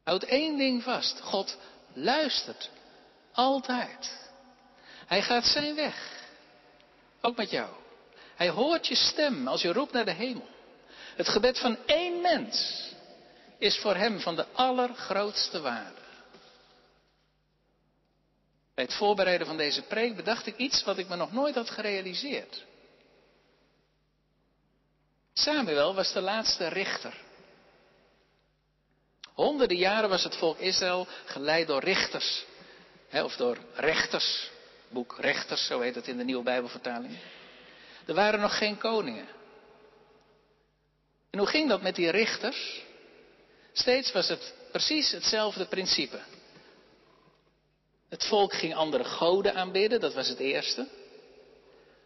Houd 0.04 0.24
één 0.24 0.58
ding 0.58 0.84
vast. 0.84 1.22
God 1.22 1.58
luistert 1.94 2.70
altijd. 3.32 4.30
Hij 5.06 5.22
gaat 5.22 5.46
zijn 5.46 5.76
weg. 5.76 6.28
Ook 7.22 7.36
met 7.36 7.50
jou. 7.50 7.70
Hij 8.36 8.50
hoort 8.50 8.88
je 8.88 8.96
stem 8.96 9.48
als 9.48 9.62
je 9.62 9.74
roept 9.74 9.92
naar 9.92 10.06
de 10.06 10.12
hemel. 10.12 10.48
Het 11.16 11.28
gebed 11.28 11.60
van 11.60 11.78
één 11.86 12.22
mens 12.22 12.88
is 13.58 13.78
voor 13.78 13.96
hem 13.96 14.20
van 14.20 14.36
de 14.36 14.46
allergrootste 14.54 15.62
waarde. 15.62 15.99
Bij 18.80 18.88
het 18.88 18.98
voorbereiden 18.98 19.48
van 19.48 19.58
deze 19.58 19.82
preek 19.82 20.16
bedacht 20.16 20.46
ik 20.46 20.58
iets 20.58 20.84
wat 20.84 20.98
ik 20.98 21.08
me 21.08 21.16
nog 21.16 21.32
nooit 21.32 21.56
had 21.56 21.70
gerealiseerd. 21.70 22.66
Samuel 25.34 25.96
was 25.96 26.14
de 26.14 26.22
laatste 26.22 26.68
richter. 26.68 27.14
Honderden 29.34 29.78
jaren 29.78 30.10
was 30.10 30.24
het 30.24 30.36
volk 30.36 30.58
Israël 30.58 31.08
geleid 31.26 31.68
door 31.68 31.84
richters. 31.84 32.46
Of 33.12 33.36
door 33.36 33.58
rechters. 33.74 34.50
Boek 34.90 35.16
Rechters, 35.18 35.66
zo 35.66 35.80
heet 35.80 35.96
het 35.96 36.08
in 36.08 36.18
de 36.18 36.24
nieuwe 36.24 36.44
Bijbelvertaling. 36.44 37.18
Er 38.06 38.14
waren 38.14 38.40
nog 38.40 38.58
geen 38.58 38.78
koningen. 38.78 39.28
En 41.30 41.40
hoe 41.40 41.48
ging 41.48 41.70
dat 41.70 41.82
met 41.82 41.96
die 41.96 42.10
richters? 42.10 42.82
Steeds 43.74 44.12
was 44.12 44.28
het 44.28 44.54
precies 44.72 45.12
hetzelfde 45.12 45.66
principe. 45.66 46.20
Het 48.10 48.26
volk 48.26 48.54
ging 48.54 48.76
andere 48.76 49.04
goden 49.04 49.54
aanbidden, 49.54 50.00
dat 50.00 50.14
was 50.14 50.28
het 50.28 50.40
eerste. 50.40 50.88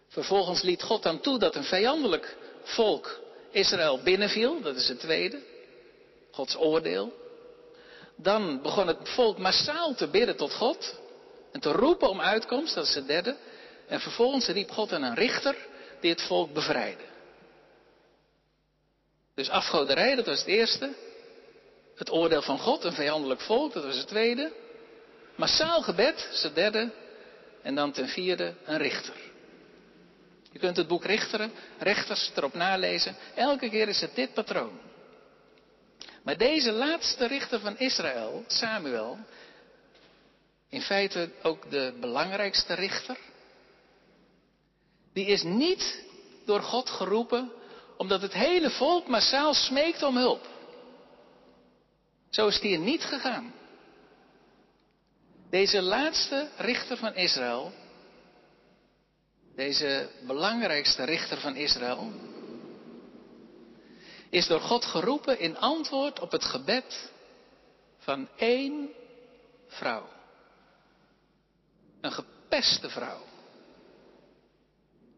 Vervolgens 0.08 0.62
liet 0.62 0.84
God 0.84 1.04
dan 1.04 1.20
toe 1.20 1.40
dat 1.40 1.56
een 1.56 1.64
vijandelijk 1.64 2.38
volk 2.64 3.20
Israël 3.52 4.02
binnenviel, 4.04 4.62
dat 4.62 4.76
is 4.76 4.88
het 4.88 5.00
tweede. 5.00 5.40
Gods 6.32 6.58
oordeel. 6.58 7.14
Dan 8.16 8.62
begon 8.62 8.88
het 8.88 9.10
volk 9.10 9.38
massaal 9.38 9.96
te 9.96 10.08
bidden 10.08 10.36
tot 10.36 10.54
God 10.54 11.00
en 11.52 11.60
te 11.60 11.72
roepen 11.72 12.10
om 12.10 12.22
uitkomst, 12.22 12.76
dat 12.76 12.86
is 12.86 12.96
het 12.96 13.08
derde. 13.08 13.36
En 13.88 14.00
vervolgens 14.00 14.48
riep 14.48 14.70
God 14.72 14.92
aan 14.92 15.04
een 15.04 15.16
richter 15.16 15.56
die 16.00 16.12
het 16.12 16.22
volk 16.22 16.54
bevrijdde. 16.54 17.04
Dus 19.36 19.50
afgoderij, 19.50 20.16
dat 20.16 20.26
was 20.26 20.40
het 20.40 20.48
eerste. 20.48 20.94
Het 21.96 22.12
oordeel 22.12 22.42
van 22.42 22.60
God, 22.60 22.84
een 22.84 22.94
vijandelijk 22.94 23.42
volk, 23.42 23.74
dat 23.74 23.84
was 23.84 23.98
het 23.98 24.08
tweede. 24.08 24.52
Massaal 25.36 25.82
gebed, 25.82 26.30
is 26.32 26.50
derde. 26.54 26.92
En 27.62 27.76
dan 27.76 27.92
ten 27.92 28.08
vierde 28.08 28.56
een 28.66 28.78
richter. 28.78 29.16
Je 30.52 30.60
kunt 30.60 30.78
het 30.78 30.88
boek 30.88 31.06
Richteren, 31.06 31.52
rechters 31.80 32.32
erop 32.36 32.54
nalezen. 32.54 33.16
Elke 33.36 33.70
keer 33.70 33.88
is 33.88 34.02
het 34.02 34.16
dit 34.16 34.34
patroon. 34.34 34.80
Maar 36.24 36.38
deze 36.38 36.72
laatste 36.72 37.28
richter 37.28 37.60
van 37.60 37.78
Israël, 37.78 38.44
Samuel, 38.48 39.18
in 40.70 40.82
feite 40.82 41.30
ook 41.42 41.70
de 41.70 41.94
belangrijkste 42.00 42.74
richter, 42.74 43.18
die 45.14 45.26
is 45.26 45.44
niet 45.44 46.04
door 46.46 46.62
God 46.62 46.90
geroepen 46.90 47.52
omdat 47.98 48.22
het 48.22 48.34
hele 48.34 48.70
volk 48.70 49.08
massaal 49.08 49.54
smeekt 49.54 50.04
om 50.04 50.18
hulp. 50.18 50.48
Zo 52.30 52.48
is 52.48 52.60
die 52.60 52.78
niet 52.78 53.04
gegaan. 53.04 53.54
Deze 55.54 55.82
laatste 55.82 56.50
richter 56.58 56.98
van 56.98 57.14
Israël, 57.16 57.72
deze 59.56 60.10
belangrijkste 60.22 61.04
richter 61.04 61.38
van 61.38 61.56
Israël, 61.56 62.12
is 64.30 64.48
door 64.48 64.60
God 64.60 64.86
geroepen 64.86 65.40
in 65.40 65.58
antwoord 65.58 66.20
op 66.20 66.32
het 66.32 66.44
gebed 66.44 67.12
van 67.98 68.30
één 68.36 68.90
vrouw. 69.68 70.10
Een 72.02 72.12
gepeste 72.12 72.90
vrouw. 72.90 73.24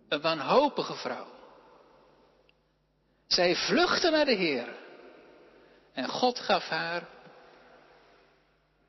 Een 0.08 0.22
wanhopige 0.22 0.96
vrouw. 0.96 1.28
Zij 3.28 3.56
vluchtte 3.56 4.10
naar 4.10 4.26
de 4.26 4.36
Heer. 4.36 4.76
En 5.94 6.08
God 6.08 6.40
gaf 6.40 6.68
haar 6.68 7.08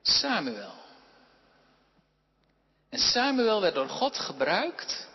Samuel. 0.02 0.85
En 2.96 3.02
Samuel 3.02 3.60
werd 3.60 3.74
door 3.74 3.88
God 3.88 4.18
gebruikt 4.18 5.08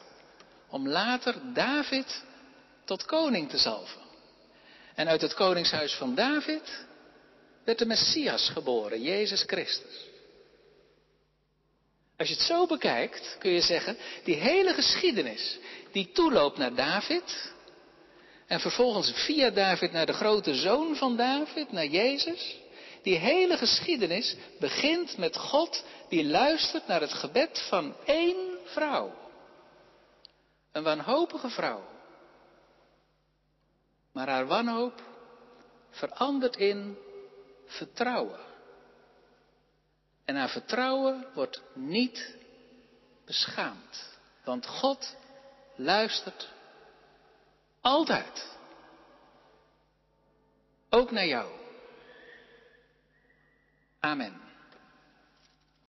om 0.70 0.88
later 0.88 1.36
David 1.54 2.24
tot 2.86 3.06
koning 3.06 3.50
te 3.50 3.58
zalven. 3.58 4.02
En 4.96 5.08
uit 5.08 5.22
het 5.22 5.34
koningshuis 5.34 5.94
van 5.94 6.15
David 6.15 6.86
werd 7.65 7.80
de 7.80 7.86
Messias 7.86 8.50
geboren, 8.50 9.02
Jezus 9.02 9.44
Christus. 9.48 10.08
Als 12.17 12.28
je 12.28 12.34
het 12.34 12.44
zo 12.44 12.65
bekijkt, 12.67 13.36
kun 13.39 13.52
je 13.52 13.62
zeggen, 13.62 13.98
die 14.24 14.36
hele 14.36 14.74
geschiedenis 14.74 15.58
die 15.91 16.12
toeloopt 16.12 16.58
naar 16.58 16.76
David, 16.76 17.54
en 18.48 18.60
vervolgens 18.60 19.12
via 19.12 19.50
David 19.50 19.91
naar 19.91 20.06
de 20.06 20.13
grote 20.13 20.56
zoon 20.56 20.96
van 20.96 21.17
David, 21.17 21.72
naar 21.72 21.88
Jezus, 21.88 22.61
die 23.02 23.18
hele 23.18 23.58
geschiedenis 23.58 24.36
begint 24.60 25.18
met 25.18 25.38
God 25.38 25.84
die 26.10 26.26
luistert 26.26 26.88
naar 26.88 27.02
het 27.02 27.14
gebed 27.14 27.66
van 27.70 27.96
één 28.06 28.58
vrouw. 28.64 29.14
Een 30.72 30.84
wanhopige 30.84 31.50
vrouw. 31.50 31.84
Maar 34.12 34.28
haar 34.28 34.48
wanhoop 34.48 35.02
verandert 35.90 36.56
in 36.56 36.98
vertrouwen. 37.66 38.40
En 40.26 40.36
haar 40.36 40.50
vertrouwen 40.50 41.28
wordt 41.34 41.62
niet 41.74 42.36
beschaamd. 43.26 44.20
Want 44.44 44.68
God 44.68 45.16
luistert 45.76 46.50
altijd. 47.82 48.50
Ook 50.90 51.12
naar 51.12 51.26
jou. 51.26 51.61
Amen. 54.04 54.34